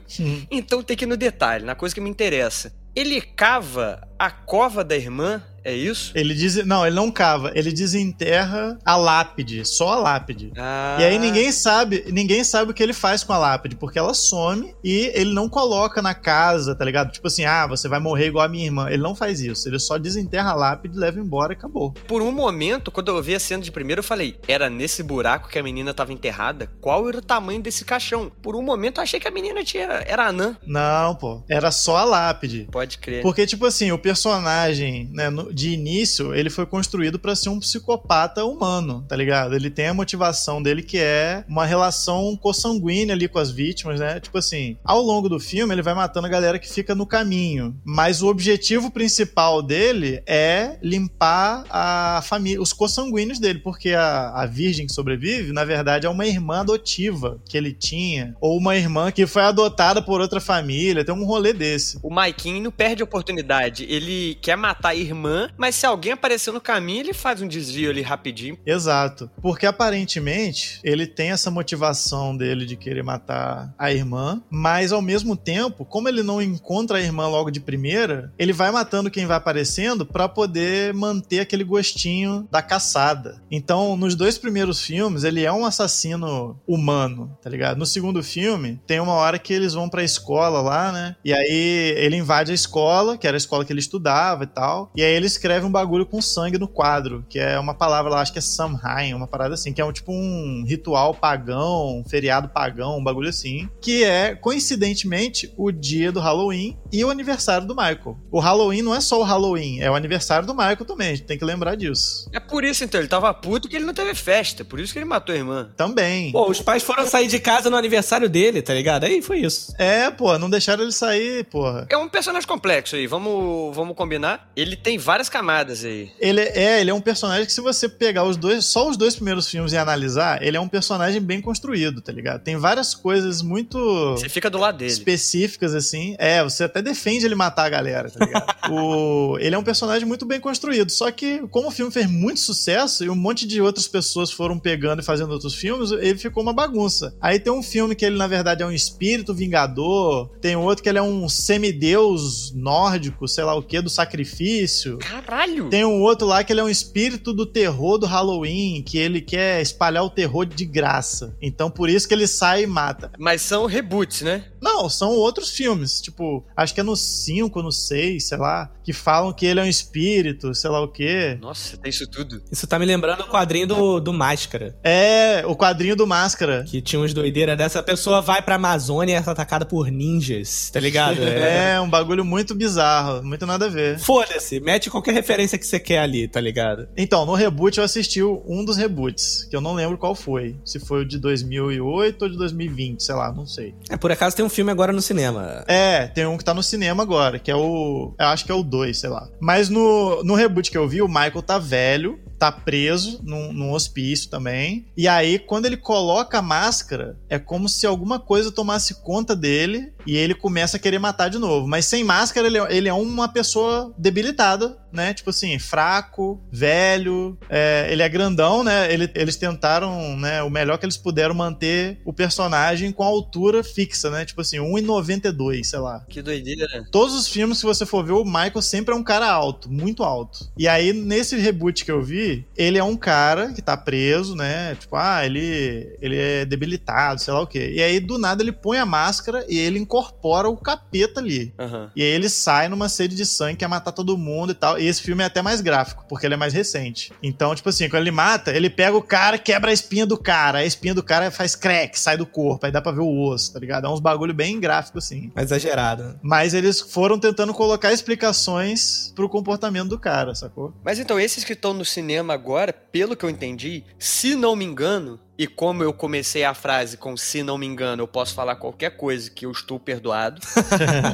[0.49, 2.73] Então tem que ir no detalhe, na coisa que me interessa.
[2.95, 6.11] Ele cava a cova da irmã, é isso?
[6.15, 6.65] Ele diz.
[6.65, 10.51] Não, ele não cava, ele desenterra a lápide, só a lápide.
[10.57, 13.99] Ah, E aí ninguém sabe, ninguém sabe o que ele faz com a lápide, porque
[13.99, 17.11] ela some e ele não coloca na casa, tá ligado?
[17.11, 18.89] Tipo assim, ah, você vai morrer igual a minha irmã.
[18.89, 21.91] Ele não faz isso, ele só desenterra a lápide, leva embora e acabou.
[22.07, 25.47] Por um momento, quando eu vi a cena de primeiro, eu falei: era nesse buraco
[25.47, 26.71] que a menina tava enterrada?
[26.81, 28.31] Qual era o tamanho desse caixão?
[28.41, 30.57] Por um momento eu achei que a menina tinha, era anã.
[30.65, 32.67] Não, pô, era só a lápide.
[32.71, 33.21] Pode crer.
[33.21, 37.59] Porque, tipo assim, o personagem, né, no- de início, ele foi construído pra ser um
[37.59, 39.55] psicopata humano, tá ligado?
[39.55, 44.19] Ele tem a motivação dele que é uma relação consanguínea ali com as vítimas, né?
[44.19, 47.75] Tipo assim, ao longo do filme ele vai matando a galera que fica no caminho,
[47.85, 54.45] mas o objetivo principal dele é limpar a família, os consanguíneos dele, porque a, a
[54.45, 59.11] virgem que sobrevive, na verdade, é uma irmã adotiva que ele tinha, ou uma irmã
[59.11, 61.99] que foi adotada por outra família, tem um rolê desse.
[62.03, 63.85] O Maikinho não perde a oportunidade.
[63.89, 64.00] Ele
[64.41, 68.01] quer matar a irmã, mas se alguém aparecer no caminho, ele faz um desvio ali
[68.01, 68.57] rapidinho.
[68.65, 69.29] Exato.
[69.41, 75.35] Porque aparentemente ele tem essa motivação dele de querer matar a irmã, mas ao mesmo
[75.35, 79.37] tempo, como ele não encontra a irmã logo de primeira, ele vai matando quem vai
[79.37, 83.41] aparecendo pra poder manter aquele gostinho da caçada.
[83.49, 87.77] Então, nos dois primeiros filmes, ele é um assassino humano, tá ligado?
[87.77, 91.15] No segundo filme, tem uma hora que eles vão pra escola lá, né?
[91.23, 94.91] E aí ele invade a escola, que era a escola que ele estudava e tal.
[94.95, 98.21] E aí ele escreve um bagulho com sangue no quadro, que é uma palavra lá,
[98.21, 102.03] acho que é Samhain, uma parada assim, que é um tipo um ritual pagão, um
[102.07, 107.67] feriado pagão, um bagulho assim, que é coincidentemente o dia do Halloween e o aniversário
[107.67, 108.17] do Michael.
[108.31, 111.25] O Halloween não é só o Halloween, é o aniversário do Michael também, a gente
[111.25, 112.29] tem que lembrar disso.
[112.33, 114.63] É por isso, então, ele tava puto que ele não teve festa.
[114.63, 115.69] Por isso que ele matou a irmã.
[115.75, 116.31] Também.
[116.31, 119.03] Pô, os pais foram sair de casa no aniversário dele, tá ligado?
[119.05, 119.73] Aí foi isso.
[119.77, 121.87] É, pô, não deixaram ele sair, porra.
[121.89, 124.51] É um personagem complexo aí, vamos, vamos combinar.
[124.55, 126.11] Ele tem várias camadas aí.
[126.19, 129.15] Ele é, ele é um personagem que se você pegar os dois, só os dois
[129.15, 132.41] primeiros filmes e analisar, ele é um personagem bem construído, tá ligado?
[132.43, 133.77] Tem várias coisas muito
[134.11, 134.91] Você fica do lado dele.
[134.91, 136.15] específicas assim.
[136.17, 138.45] É, você até defende ele matar a galera, tá ligado?
[138.71, 142.39] o, ele é um personagem muito bem construído, só que como o filme fez muito
[142.39, 146.43] sucesso e um monte de outras pessoas foram pegando e fazendo outros filmes, ele ficou
[146.43, 147.15] uma bagunça.
[147.21, 150.89] Aí tem um filme que ele na verdade é um espírito vingador, tem outro que
[150.89, 154.97] ele é um semideus nórdico, sei lá o que, do sacrifício.
[154.97, 155.69] Caralho!
[155.69, 159.21] Tem um outro lá que ele é um espírito do terror do Halloween, que ele
[159.21, 161.35] quer espalhar o terror de graça.
[161.41, 163.11] Então por isso que ele sai e mata.
[163.17, 164.45] Mas são reboots, né?
[164.61, 165.99] Não, são outros filmes.
[166.01, 169.63] Tipo, acho que é no 5, no 6, sei lá, que falam que ele é
[169.63, 171.37] um espírito, sei lá o quê.
[171.41, 172.41] Nossa, tem isso tudo.
[172.51, 174.75] Isso tá me lembrando o quadrinho do, do Máscara.
[174.83, 176.63] É, o quadrinho do Máscara.
[176.67, 177.79] Que tinha uns doideiras dessa.
[177.79, 181.21] A pessoa vai pra Amazônia e é atacada por ninjas, tá ligado?
[181.21, 181.61] É.
[181.61, 183.99] É, um bagulho muito bizarro, muito nada a ver.
[183.99, 186.87] Foda-se, mete qualquer referência que você quer ali, tá ligado?
[186.97, 190.55] Então, no reboot eu assisti um dos reboots, que eu não lembro qual foi.
[190.65, 193.75] Se foi o de 2008 ou de 2020, sei lá, não sei.
[193.89, 195.63] É, por acaso tem um filme agora no cinema.
[195.67, 198.13] É, tem um que tá no cinema agora, que é o.
[198.19, 199.29] Eu acho que é o 2, sei lá.
[199.39, 203.71] Mas no, no reboot que eu vi, o Michael tá velho, tá preso num, num
[203.71, 204.87] hospício também.
[204.97, 209.93] E aí, quando ele coloca a máscara, é como se alguma coisa tomasse conta dele
[210.07, 211.67] e ele começa a querer matar de novo.
[211.67, 215.13] Mas sem máscara, ele, é- ele é uma pessoa debilitada, né?
[215.13, 218.91] Tipo assim, fraco, velho, é, ele é grandão, né?
[218.93, 223.63] Ele- eles tentaram, né, o melhor que eles puderam manter o personagem com a altura
[223.63, 224.25] fixa, né?
[224.25, 226.03] Tipo assim, 1,92, sei lá.
[226.09, 226.85] Que doideira.
[226.91, 230.03] Todos os filmes que você for ver, o Michael sempre é um cara alto, muito
[230.03, 230.49] alto.
[230.57, 234.75] E aí, nesse reboot que eu vi, ele é um cara que tá preso, né?
[234.75, 237.71] Tipo, ah, ele, ele é debilitado, sei lá o quê.
[237.73, 241.53] E aí, do nada, ele põe a máscara e ele incorpora o capeta ali.
[241.59, 241.91] Aham.
[241.95, 244.79] E aí ele sai numa sede de sangue, quer matar todo mundo e tal.
[244.81, 247.13] E esse filme é até mais gráfico, porque ele é mais recente.
[247.21, 250.59] Então, tipo assim, quando ele mata, ele pega o cara, quebra a espinha do cara.
[250.59, 252.65] A espinha do cara faz crack, sai do corpo.
[252.65, 253.85] Aí dá pra ver o osso, tá ligado?
[253.85, 255.31] É uns bagulho bem gráfico, assim.
[255.35, 256.19] Mais exagerado.
[256.21, 260.73] Mas eles foram tentando colocar explicações pro comportamento do cara, sacou?
[260.83, 264.65] Mas então, esses que estão no cinema agora, pelo que eu entendi, se não me
[264.65, 268.57] engano, e como eu comecei a frase com se não me engano, eu posso falar
[268.57, 270.39] qualquer coisa que eu estou perdoado,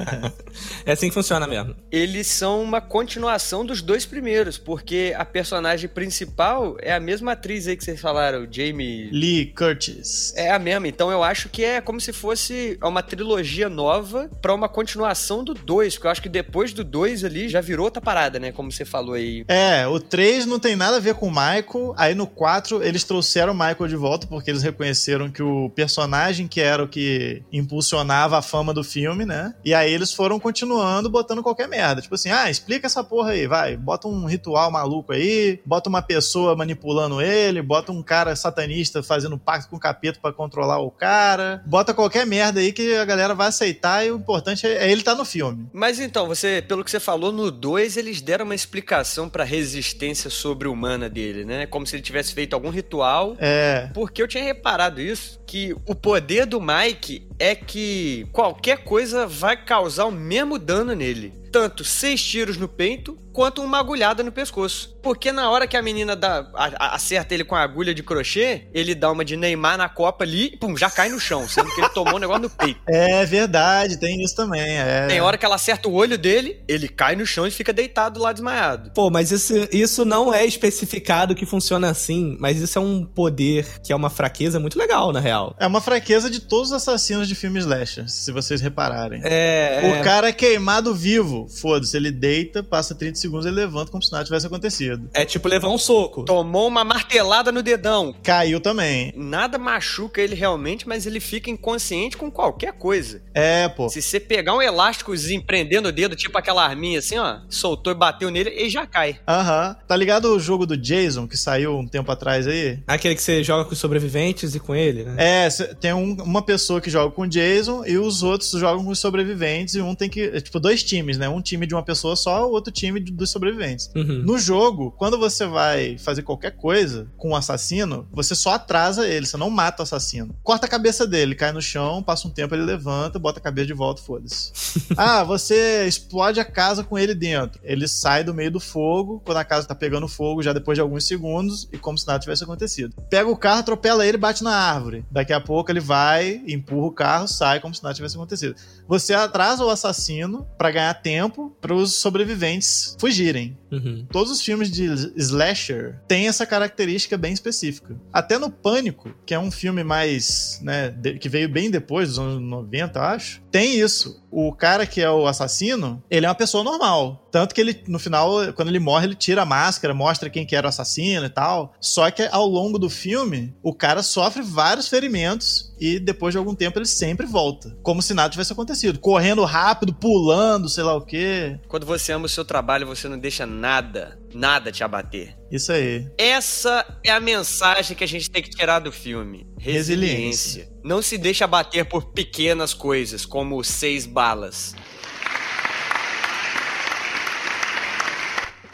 [0.85, 1.73] É assim que funciona mesmo.
[1.89, 7.67] eles são uma continuação dos dois primeiros, porque a personagem principal é a mesma atriz
[7.67, 10.33] aí que vocês falaram, Jamie Lee Curtis.
[10.35, 14.53] É a mesma, então eu acho que é como se fosse uma trilogia nova pra
[14.53, 18.01] uma continuação do 2, porque eu acho que depois do 2 ali já virou outra
[18.01, 18.51] parada, né?
[18.51, 19.45] Como você falou aí.
[19.47, 21.93] É, o 3 não tem nada a ver com o Michael.
[21.95, 26.47] Aí no 4 eles trouxeram o Michael de volta porque eles reconheceram que o personagem
[26.47, 29.53] que era o que impulsionava a fama do filme, né?
[29.65, 32.01] E aí eles foram continuando botando qualquer merda.
[32.01, 33.75] Tipo assim, ah, explica essa porra aí, vai.
[33.75, 39.37] Bota um ritual maluco aí, bota uma pessoa manipulando ele, bota um cara satanista fazendo
[39.37, 41.61] pacto com o capeta pra controlar o cara.
[41.65, 45.01] Bota qualquer merda aí que a galera vai aceitar e o importante é é ele
[45.01, 45.67] estar no filme.
[45.73, 50.29] Mas então, você, pelo que você falou, no 2 eles deram uma explicação pra resistência
[50.29, 51.65] sobre-humana dele, né?
[51.65, 53.35] Como se ele tivesse feito algum ritual.
[53.39, 53.89] É.
[54.07, 59.61] Porque eu tinha reparado isso, que o poder do Mike é que qualquer coisa vai
[59.61, 61.33] causar o mesmo dano nele.
[61.57, 64.97] Tanto seis tiros no peito quanto uma agulhada no pescoço.
[65.03, 68.01] Porque na hora que a menina dá, a, a, acerta ele com a agulha de
[68.01, 71.47] crochê, ele dá uma de Neymar na copa ali e pum, já cai no chão,
[71.47, 72.81] sendo que ele tomou um negócio no peito.
[72.89, 74.77] É verdade, tem isso também.
[74.77, 75.05] É.
[75.07, 78.19] Tem hora que ela acerta o olho dele, ele cai no chão e fica deitado
[78.19, 78.91] lá desmaiado.
[78.91, 83.79] Pô, mas isso, isso não é especificado que funciona assim, mas isso é um poder
[83.83, 85.55] que é uma fraqueza muito legal, na real.
[85.59, 89.21] É uma fraqueza de todos os assassinos de filmes slasher, se vocês repararem.
[89.23, 89.99] É.
[89.99, 94.11] O cara é queimado vivo, foda-se, ele deita, passa 30 segundos ele levanta como se
[94.11, 95.09] nada tivesse acontecido.
[95.13, 96.23] É tipo levar um soco.
[96.23, 98.15] Tomou uma martelada no dedão.
[98.23, 99.13] Caiu também.
[99.15, 103.21] Nada machuca ele realmente, mas ele fica inconsciente com qualquer coisa.
[103.33, 103.89] É, pô.
[103.89, 107.95] Se você pegar um elásticozinho prendendo o dedo, tipo aquela arminha assim, ó, soltou e
[107.95, 109.19] bateu nele, ele já cai.
[109.27, 109.75] Aham.
[109.87, 112.79] Tá ligado o jogo do Jason que saiu um tempo atrás aí?
[112.87, 115.15] Aquele que você joga com os sobreviventes e com ele, né?
[115.17, 118.91] É, tem um, uma pessoa que joga com o Jason e os outros jogam com
[118.91, 120.21] os sobreviventes e um tem que.
[120.21, 121.26] É, tipo, dois times, né?
[121.29, 123.89] Um time de uma pessoa só, o outro time dos sobreviventes.
[123.95, 124.23] Uhum.
[124.23, 129.07] No jogo, quando você vai fazer qualquer coisa com o um assassino, você só atrasa
[129.07, 130.35] ele, você não mata o assassino.
[130.43, 133.67] Corta a cabeça dele, cai no chão, passa um tempo, ele levanta, bota a cabeça
[133.67, 134.51] de volta, foda-se.
[134.97, 137.59] ah, você explode a casa com ele dentro.
[137.63, 140.81] Ele sai do meio do fogo, quando a casa tá pegando fogo, já depois de
[140.81, 142.95] alguns segundos, e como se nada tivesse acontecido.
[143.09, 145.05] Pega o carro, atropela ele bate na árvore.
[145.11, 148.55] Daqui a pouco ele vai, empurra o carro, sai como se nada tivesse acontecido.
[148.87, 151.16] Você atrasa o assassino para ganhar tempo
[151.61, 153.57] para os sobreviventes fugirem.
[153.71, 154.05] Uhum.
[154.11, 157.95] Todos os filmes de slasher têm essa característica bem específica.
[158.11, 162.41] Até no Pânico, que é um filme mais, né, que veio bem depois dos anos
[162.41, 164.23] 90, acho, tem isso.
[164.31, 167.26] O cara que é o assassino, ele é uma pessoa normal.
[167.31, 170.55] Tanto que ele, no final, quando ele morre, ele tira a máscara, mostra quem que
[170.55, 171.73] era o assassino e tal.
[171.79, 176.55] Só que ao longo do filme, o cara sofre vários ferimentos e depois de algum
[176.55, 177.77] tempo ele sempre volta.
[177.83, 178.99] Como se nada tivesse acontecido.
[178.99, 181.59] Correndo rápido, pulando, sei lá o quê.
[181.67, 185.37] Quando você ama o seu trabalho, você não deixa nada, nada te abater.
[185.51, 186.09] Isso aí.
[186.17, 189.47] Essa é a mensagem que a gente tem que tirar do filme.
[189.57, 190.63] Resiliência.
[190.63, 190.77] Resiliência.
[190.83, 194.73] Não se deixa abater por pequenas coisas, como seis balas.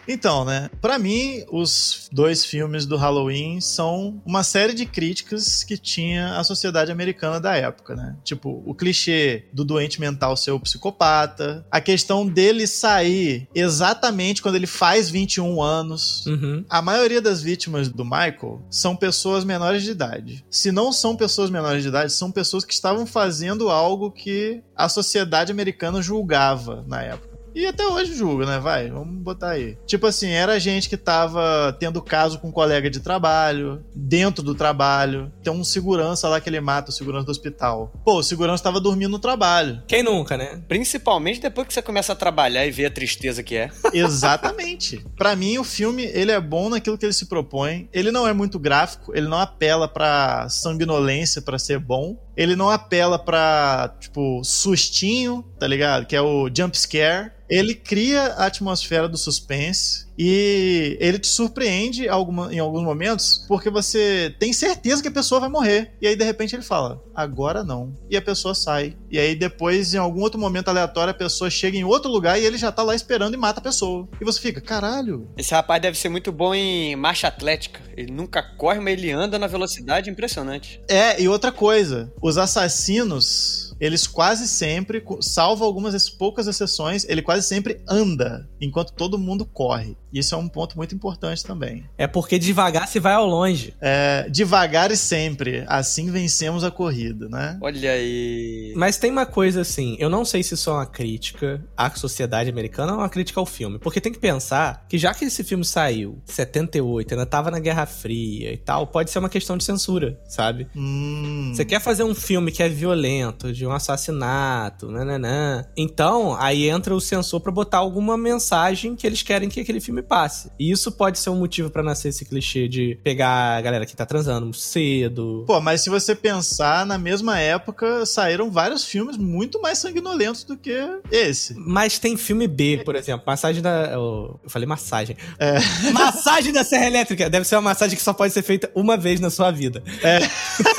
[0.08, 0.70] Então, né?
[0.82, 6.44] Para mim, os dois filmes do Halloween são uma série de críticas que tinha a
[6.44, 8.16] sociedade americana da época, né?
[8.24, 14.56] Tipo, o clichê do doente mental ser o psicopata, a questão dele sair exatamente quando
[14.56, 16.26] ele faz 21 anos.
[16.26, 16.66] Uhum.
[16.70, 20.46] A maioria das vítimas do Michael são pessoas menores de idade.
[20.50, 24.90] Se não são pessoas menores de idade, são pessoas que estavam fazendo algo que a
[24.90, 27.33] sociedade americana julgava na época.
[27.56, 28.60] E até hoje julga, né?
[28.60, 29.78] Vai, vamos botar aí.
[29.86, 34.56] Tipo assim, era gente que tava tendo caso com um colega de trabalho, dentro do
[34.56, 35.32] trabalho.
[35.44, 37.92] Tem um segurança lá que ele mata, o segurança do hospital.
[38.04, 39.84] Pô, o segurança tava dormindo no trabalho.
[39.88, 40.62] Quem nunca, né?
[40.68, 43.70] Principalmente depois que você começa a trabalhar e vê a tristeza que é.
[43.94, 45.06] Exatamente.
[45.18, 47.88] para mim, o filme, ele é bom naquilo que ele se propõe.
[47.94, 52.18] Ele não é muito gráfico, ele não apela pra sanguinolência para ser bom.
[52.36, 56.06] Ele não apela pra, tipo, sustinho, tá ligado?
[56.06, 57.32] Que é o jump scare.
[57.50, 64.34] Ele cria a atmosfera do suspense e ele te surpreende em alguns momentos porque você
[64.40, 65.94] tem certeza que a pessoa vai morrer.
[66.02, 67.96] E aí, de repente, ele fala, agora não.
[68.10, 68.96] E a pessoa sai.
[69.10, 72.46] E aí, depois, em algum outro momento aleatório, a pessoa chega em outro lugar e
[72.46, 74.08] ele já tá lá esperando e mata a pessoa.
[74.20, 75.28] E você fica, caralho.
[75.38, 77.82] Esse rapaz deve ser muito bom em marcha atlética.
[77.96, 80.82] Ele nunca corre, mas ele anda na velocidade impressionante.
[80.88, 87.46] É, e outra coisa, os assassinos eles quase sempre, salvo algumas poucas exceções, ele quase
[87.46, 89.98] sempre anda, enquanto todo mundo corre.
[90.14, 91.84] Isso é um ponto muito importante também.
[91.98, 93.74] É porque devagar se vai ao longe.
[93.82, 95.66] É, devagar e sempre.
[95.68, 97.58] Assim vencemos a corrida, né?
[97.60, 98.74] Olha aí.
[98.76, 102.50] Mas tem uma coisa assim, eu não sei se isso é uma crítica à sociedade
[102.50, 103.80] americana ou uma crítica ao filme.
[103.80, 107.60] Porque tem que pensar que já que esse filme saiu em 78, ainda tava na
[107.60, 110.68] Guerra Fria e tal, pode ser uma questão de censura, sabe?
[110.76, 111.52] Hum.
[111.54, 115.66] Você quer fazer um filme que é violento, de um assassinato, nananã.
[115.76, 120.02] Então, aí entra o censor para botar alguma mensagem que eles querem que aquele filme
[120.02, 120.52] passe.
[120.60, 123.96] E isso pode ser um motivo para nascer esse clichê de pegar a galera que
[123.96, 125.44] tá transando cedo.
[125.48, 130.56] Pô, mas se você pensar, na mesma época saíram vários filmes muito mais sanguinolentos do
[130.56, 130.74] que
[131.12, 131.56] esse.
[131.58, 133.92] Mas tem filme B, por exemplo, massagem da.
[133.92, 135.18] Eu falei massagem.
[135.40, 135.58] É.
[135.94, 137.30] Massagem da Serra Elétrica.
[137.30, 139.84] Deve ser uma massagem que só pode ser feita uma vez na sua vida.
[140.02, 140.20] É.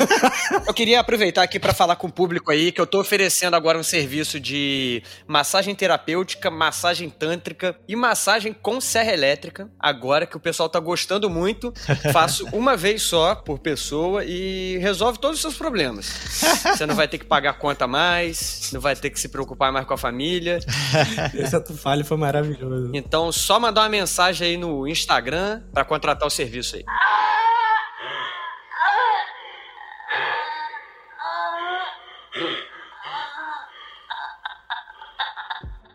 [0.67, 3.79] eu queria aproveitar aqui para falar com o público aí que eu tô oferecendo agora
[3.79, 9.69] um serviço de massagem terapêutica, massagem tântrica e massagem com serra elétrica.
[9.79, 11.73] Agora que o pessoal tá gostando muito,
[12.11, 16.05] faço uma vez só por pessoa e resolve todos os seus problemas.
[16.05, 19.85] Você não vai ter que pagar conta mais, não vai ter que se preocupar mais
[19.85, 20.59] com a família.
[21.33, 22.91] Esse ato falho foi maravilhoso.
[22.93, 26.83] Então, só mandar uma mensagem aí no Instagram para contratar o serviço aí.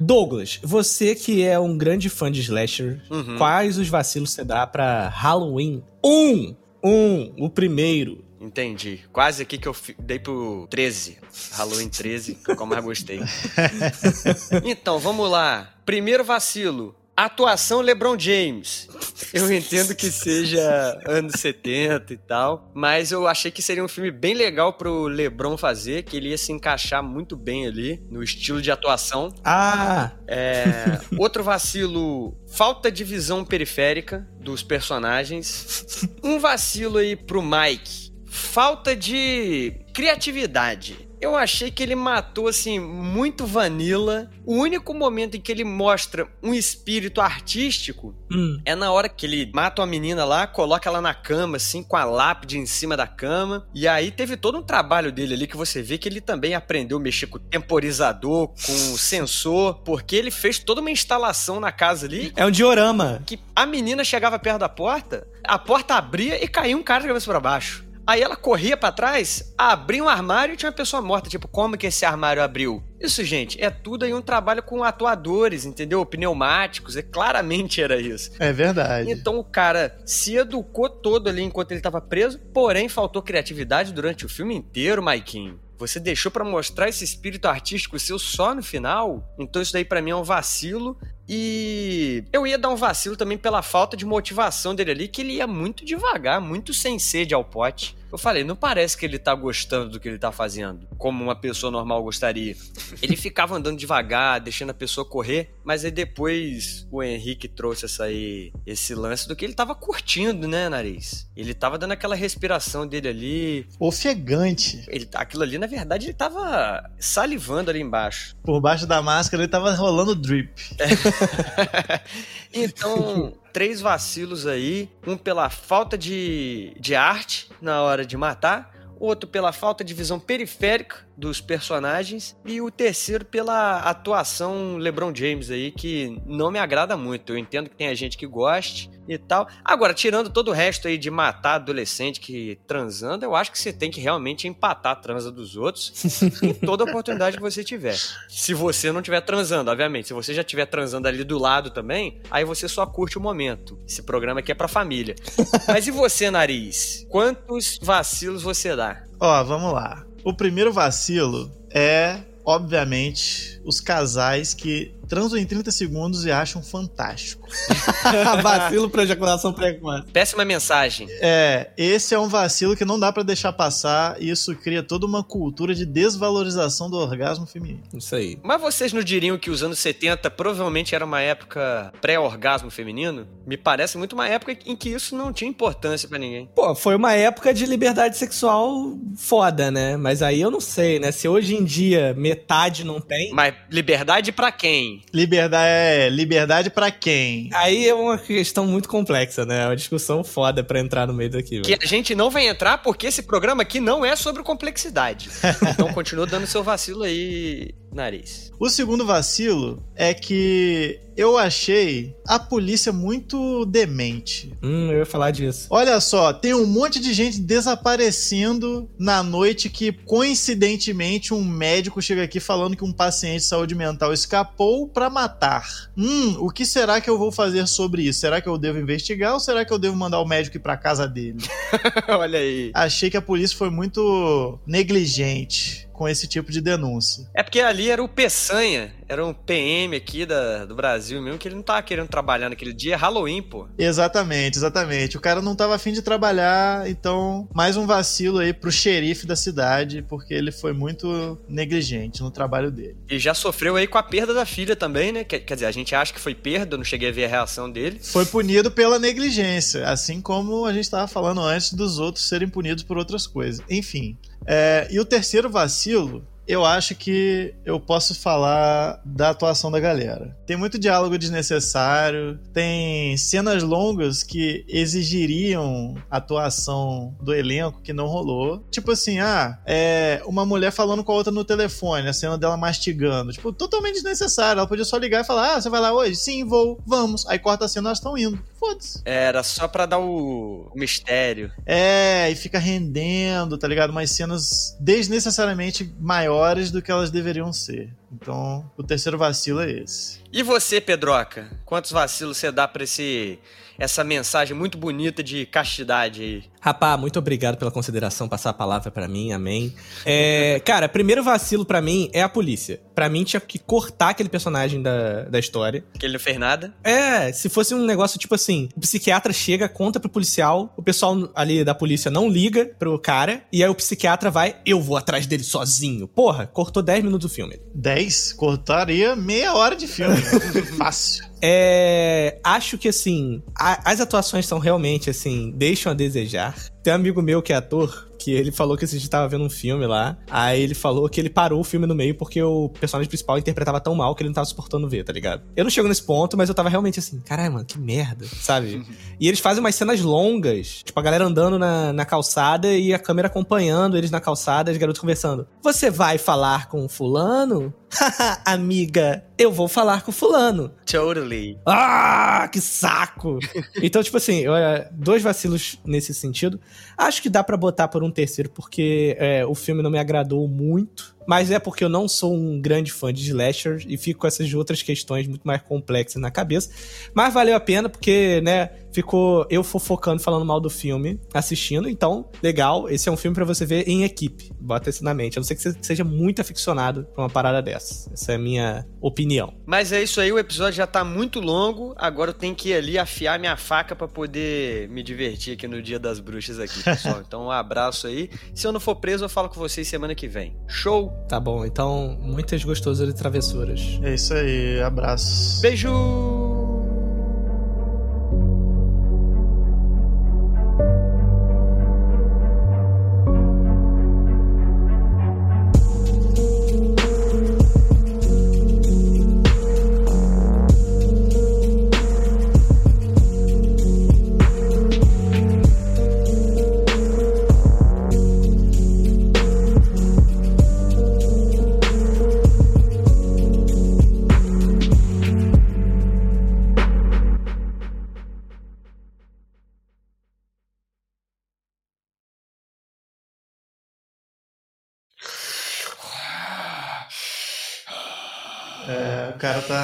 [0.01, 3.37] Douglas, você que é um grande fã de slasher, Uhum.
[3.37, 5.83] quais os vacilos você dá pra Halloween?
[6.05, 6.55] Um!
[6.83, 7.35] Um!
[7.39, 8.25] O primeiro.
[8.41, 9.01] Entendi.
[9.13, 11.19] Quase aqui que eu dei pro 13.
[11.53, 13.21] Halloween 13, que é o que eu mais gostei.
[14.65, 15.75] então, vamos lá.
[15.85, 16.95] Primeiro vacilo.
[17.25, 18.89] Atuação LeBron James.
[19.35, 24.11] Eu entendo que seja anos 70 e tal, mas eu achei que seria um filme
[24.11, 28.63] bem legal pro LeBron fazer, que ele ia se encaixar muito bem ali no estilo
[28.63, 29.29] de atuação.
[29.45, 30.13] Ah!
[30.27, 36.09] É, outro vacilo, falta de visão periférica dos personagens.
[36.25, 41.10] Um vacilo aí pro Mike, falta de criatividade.
[41.21, 44.31] Eu achei que ele matou, assim, muito vanilla.
[44.47, 48.61] O único momento em que ele mostra um espírito artístico Hum.
[48.65, 51.97] é na hora que ele mata uma menina lá, coloca ela na cama, assim, com
[51.97, 53.67] a lápide em cima da cama.
[53.75, 56.97] E aí teve todo um trabalho dele ali que você vê que ele também aprendeu
[56.97, 61.73] a mexer com o temporizador, com o sensor, porque ele fez toda uma instalação na
[61.73, 63.23] casa ali É um diorama.
[63.27, 67.09] que a menina chegava perto da porta, a porta abria e caía um cara de
[67.09, 67.85] cabeça pra baixo.
[68.07, 71.29] Aí ela corria pra trás, abria um armário e tinha uma pessoa morta.
[71.29, 72.83] Tipo, como que esse armário abriu?
[73.01, 76.05] Isso, gente, é tudo aí um trabalho com atuadores, entendeu?
[76.05, 78.33] Pneumáticos, é claramente era isso.
[78.39, 79.11] É verdade.
[79.11, 84.27] Então o cara se educou todo ali enquanto ele tava preso, porém faltou criatividade durante
[84.27, 85.59] o filme inteiro, Maikinho.
[85.81, 89.35] Você deixou pra mostrar esse espírito artístico seu só no final?
[89.39, 90.99] Então isso daí pra mim é um vacilo.
[91.33, 95.35] E eu ia dar um vacilo também pela falta de motivação dele ali, que ele
[95.35, 97.97] ia muito devagar, muito sem sede ao pote.
[98.13, 101.37] Eu falei, não parece que ele tá gostando do que ele tá fazendo, como uma
[101.37, 102.57] pessoa normal gostaria.
[103.01, 108.05] Ele ficava andando devagar, deixando a pessoa correr, mas aí depois o Henrique trouxe essa
[108.05, 111.31] aí, esse lance do que ele tava curtindo, né, nariz?
[111.37, 113.67] Ele tava dando aquela respiração dele ali.
[113.79, 114.85] Ofegante.
[114.89, 118.35] Ele, aquilo ali, na verdade, ele tava salivando ali embaixo.
[118.43, 120.51] Por baixo da máscara ele tava rolando drip.
[122.53, 124.89] então, três vacilos aí.
[125.07, 128.75] Um pela falta de, de arte na hora de matar.
[128.99, 132.37] Outro pela falta de visão periférica dos personagens.
[132.45, 137.33] E o terceiro pela atuação LeBron James aí, que não me agrada muito.
[137.33, 139.47] Eu entendo que tem a gente que goste e tal.
[139.65, 143.73] Agora, tirando todo o resto aí de matar adolescente que transando, eu acho que você
[143.73, 147.97] tem que realmente empatar a transa dos outros em toda oportunidade que você tiver.
[148.29, 150.09] Se você não estiver transando, obviamente.
[150.09, 153.79] Se você já estiver transando ali do lado também, aí você só curte o momento.
[153.87, 155.15] Esse programa aqui é pra família.
[155.69, 157.07] Mas e você, nariz?
[157.11, 159.05] Quantos vacilos você dá?
[159.21, 160.07] Ó, vamos lá.
[160.23, 167.49] O primeiro vacilo é, obviamente, os casais que transam em 30 segundos e acham fantástico.
[168.41, 170.07] Vacilo pra ejaculação precoce.
[170.13, 171.09] Péssima mensagem.
[171.21, 175.05] É, esse é um vacilo que não dá pra deixar passar e isso cria toda
[175.05, 177.83] uma cultura de desvalorização do orgasmo feminino.
[177.93, 178.39] Isso aí.
[178.43, 183.27] Mas vocês não diriam que os anos 70 provavelmente era uma época pré-orgasmo feminino?
[183.45, 186.49] Me parece muito uma época em que isso não tinha importância pra ninguém.
[186.55, 189.97] Pô, foi uma época de liberdade sexual foda, né?
[189.97, 191.11] Mas aí eu não sei, né?
[191.11, 195.00] Se hoje em dia metade não tem, Mas liberdade pra quem?
[195.13, 197.51] Liberdade é liberdade pra quem?
[197.53, 199.63] aí é uma questão muito complexa, né?
[199.63, 201.65] É uma discussão foda pra entrar no meio daquilo.
[201.65, 205.29] Que a gente não vai entrar porque esse programa aqui não é sobre complexidade.
[205.71, 208.51] Então continua dando seu vacilo aí, nariz.
[208.59, 214.55] O segundo vacilo é que eu achei a polícia muito demente.
[214.63, 215.67] Hum, eu ia falar disso.
[215.69, 222.23] Olha só, tem um monte de gente desaparecendo na noite que, coincidentemente, um médico chega
[222.23, 225.67] aqui falando que um paciente de saúde mental escapou pra matar.
[225.97, 228.21] Hum, o que será que eu vou fazer sobre isso?
[228.21, 230.77] Será que eu devo investigar ou será que eu devo mandar o médico ir pra
[230.77, 231.39] casa dele?
[232.09, 232.71] Olha aí.
[232.73, 237.29] Achei que a polícia foi muito negligente com esse tipo de denúncia.
[237.35, 241.47] É porque ali era o Peçanha, era um PM aqui da, do Brasil mesmo, que
[241.47, 242.95] ele não tava querendo trabalhar naquele dia.
[242.95, 243.69] É Halloween, pô.
[243.77, 245.19] Exatamente, exatamente.
[245.19, 249.37] O cara não tava afim de trabalhar, então mais um vacilo aí pro xerife da
[249.37, 252.97] cidade, porque ele foi muito negligente no trabalho dele.
[253.07, 255.23] E já sofreu aí com a perda da filha também, né?
[255.23, 257.29] Quer, quer dizer, a gente acha que foi perda, eu não cheguei a ver a
[257.29, 258.01] reação dele.
[258.01, 262.85] Foi punido pela negligência, assim como a gente estava falando antes dos outros serem punidos
[262.85, 263.63] por outras coisas.
[263.69, 264.17] Enfim.
[264.53, 270.37] É, e o terceiro vacilo, eu acho que eu posso falar da atuação da galera.
[270.45, 278.67] Tem muito diálogo desnecessário, tem cenas longas que exigiriam atuação do elenco que não rolou.
[278.69, 282.57] Tipo assim, ah, é uma mulher falando com a outra no telefone, a cena dela
[282.57, 283.33] mastigando.
[283.33, 284.59] Tipo, totalmente desnecessário.
[284.59, 286.17] Ela podia só ligar e falar: Ah, você vai lá hoje?
[286.17, 287.25] Sim, vou, vamos.
[287.29, 288.43] Aí corta a cena, elas estão indo.
[288.59, 289.01] Foda-se.
[289.05, 291.53] Era só pra dar o, o mistério.
[291.65, 293.91] É, e fica rendendo, tá ligado?
[293.91, 296.40] Umas cenas desnecessariamente maiores
[296.71, 297.93] do que elas deveriam ser.
[298.13, 300.21] Então, o terceiro vacilo é esse.
[300.33, 301.51] E você, Pedroca?
[301.65, 303.39] Quantos vacilos você dá pra esse,
[303.79, 306.45] essa mensagem muito bonita de castidade aí?
[306.61, 309.75] Rapá, muito obrigado pela consideração, passar a palavra pra mim, amém.
[310.05, 312.81] É, cara, primeiro vacilo pra mim é a polícia.
[312.95, 315.83] Pra mim tinha que cortar aquele personagem da, da história.
[315.99, 316.75] Que ele não fez nada?
[316.85, 321.31] É, se fosse um negócio tipo assim, o psiquiatra chega, conta pro policial, o pessoal
[321.35, 325.27] ali da polícia não liga pro cara, e aí o psiquiatra vai, eu vou atrás
[325.27, 326.07] dele sozinho.
[326.07, 327.59] Porra, cortou 10 minutos do filme.
[327.75, 328.00] 10?
[328.37, 330.17] Cortaria meia hora de filme.
[330.79, 331.31] Fácil.
[331.43, 336.55] É, acho que assim, a, as atuações são realmente assim, deixam a desejar.
[336.83, 339.45] Tem um amigo meu que é ator, que ele falou que a gente tava vendo
[339.45, 340.17] um filme lá.
[340.31, 343.81] Aí ele falou que ele parou o filme no meio porque o personagem principal interpretava
[343.81, 345.43] tão mal que ele não tava suportando ver, tá ligado?
[345.57, 348.83] Eu não chego nesse ponto, mas eu tava realmente assim, caralho, mano, que merda, sabe?
[349.19, 352.99] e eles fazem umas cenas longas, tipo a galera andando na, na calçada e a
[352.99, 355.47] câmera acompanhando eles na calçada, os garotos conversando.
[355.63, 357.73] Você vai falar com o fulano?
[357.93, 360.73] Haha, amiga, eu vou falar com o fulano.
[360.87, 361.59] Totally.
[361.67, 363.39] Ah, que saco!
[363.83, 366.61] então, tipo assim, é, dois vacilos nesse sentido.
[366.97, 370.47] Acho que dá pra botar por um terceiro, porque é, o filme não me agradou
[370.47, 371.17] muito.
[371.27, 374.53] Mas é porque eu não sou um grande fã de slasher e fico com essas
[374.55, 376.71] outras questões muito mais complexas na cabeça.
[377.15, 381.89] Mas valeu a pena porque, né, ficou eu fofocando falando mal do filme, assistindo.
[381.89, 384.53] Então, legal, esse é um filme para você ver em equipe.
[384.61, 385.39] Bota isso na mente.
[385.39, 388.11] A não ser que você seja muito aficionado por uma parada dessa.
[388.13, 389.55] Essa é a minha opinião.
[389.67, 391.95] Mas é isso aí, o episódio já tá muito longo.
[391.97, 395.81] Agora eu tenho que ir ali afiar minha faca para poder me divertir aqui no
[395.81, 397.23] Dia das Bruxas aqui, pessoal.
[397.27, 398.31] então, um abraço aí.
[398.55, 400.57] Se eu não for preso, eu falo com vocês semana que vem.
[400.67, 401.10] Show!
[401.29, 404.01] Tá bom, então muitas gostosas de travessuras.
[404.03, 405.61] É isso aí, abraço.
[405.63, 406.60] Beijo!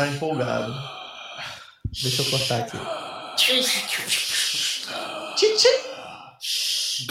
[0.07, 0.75] Tá empolgado.
[2.03, 2.79] Deixa eu cortar aqui.
[3.37, 3.63] Tchim,
[5.57, 7.07] tchim.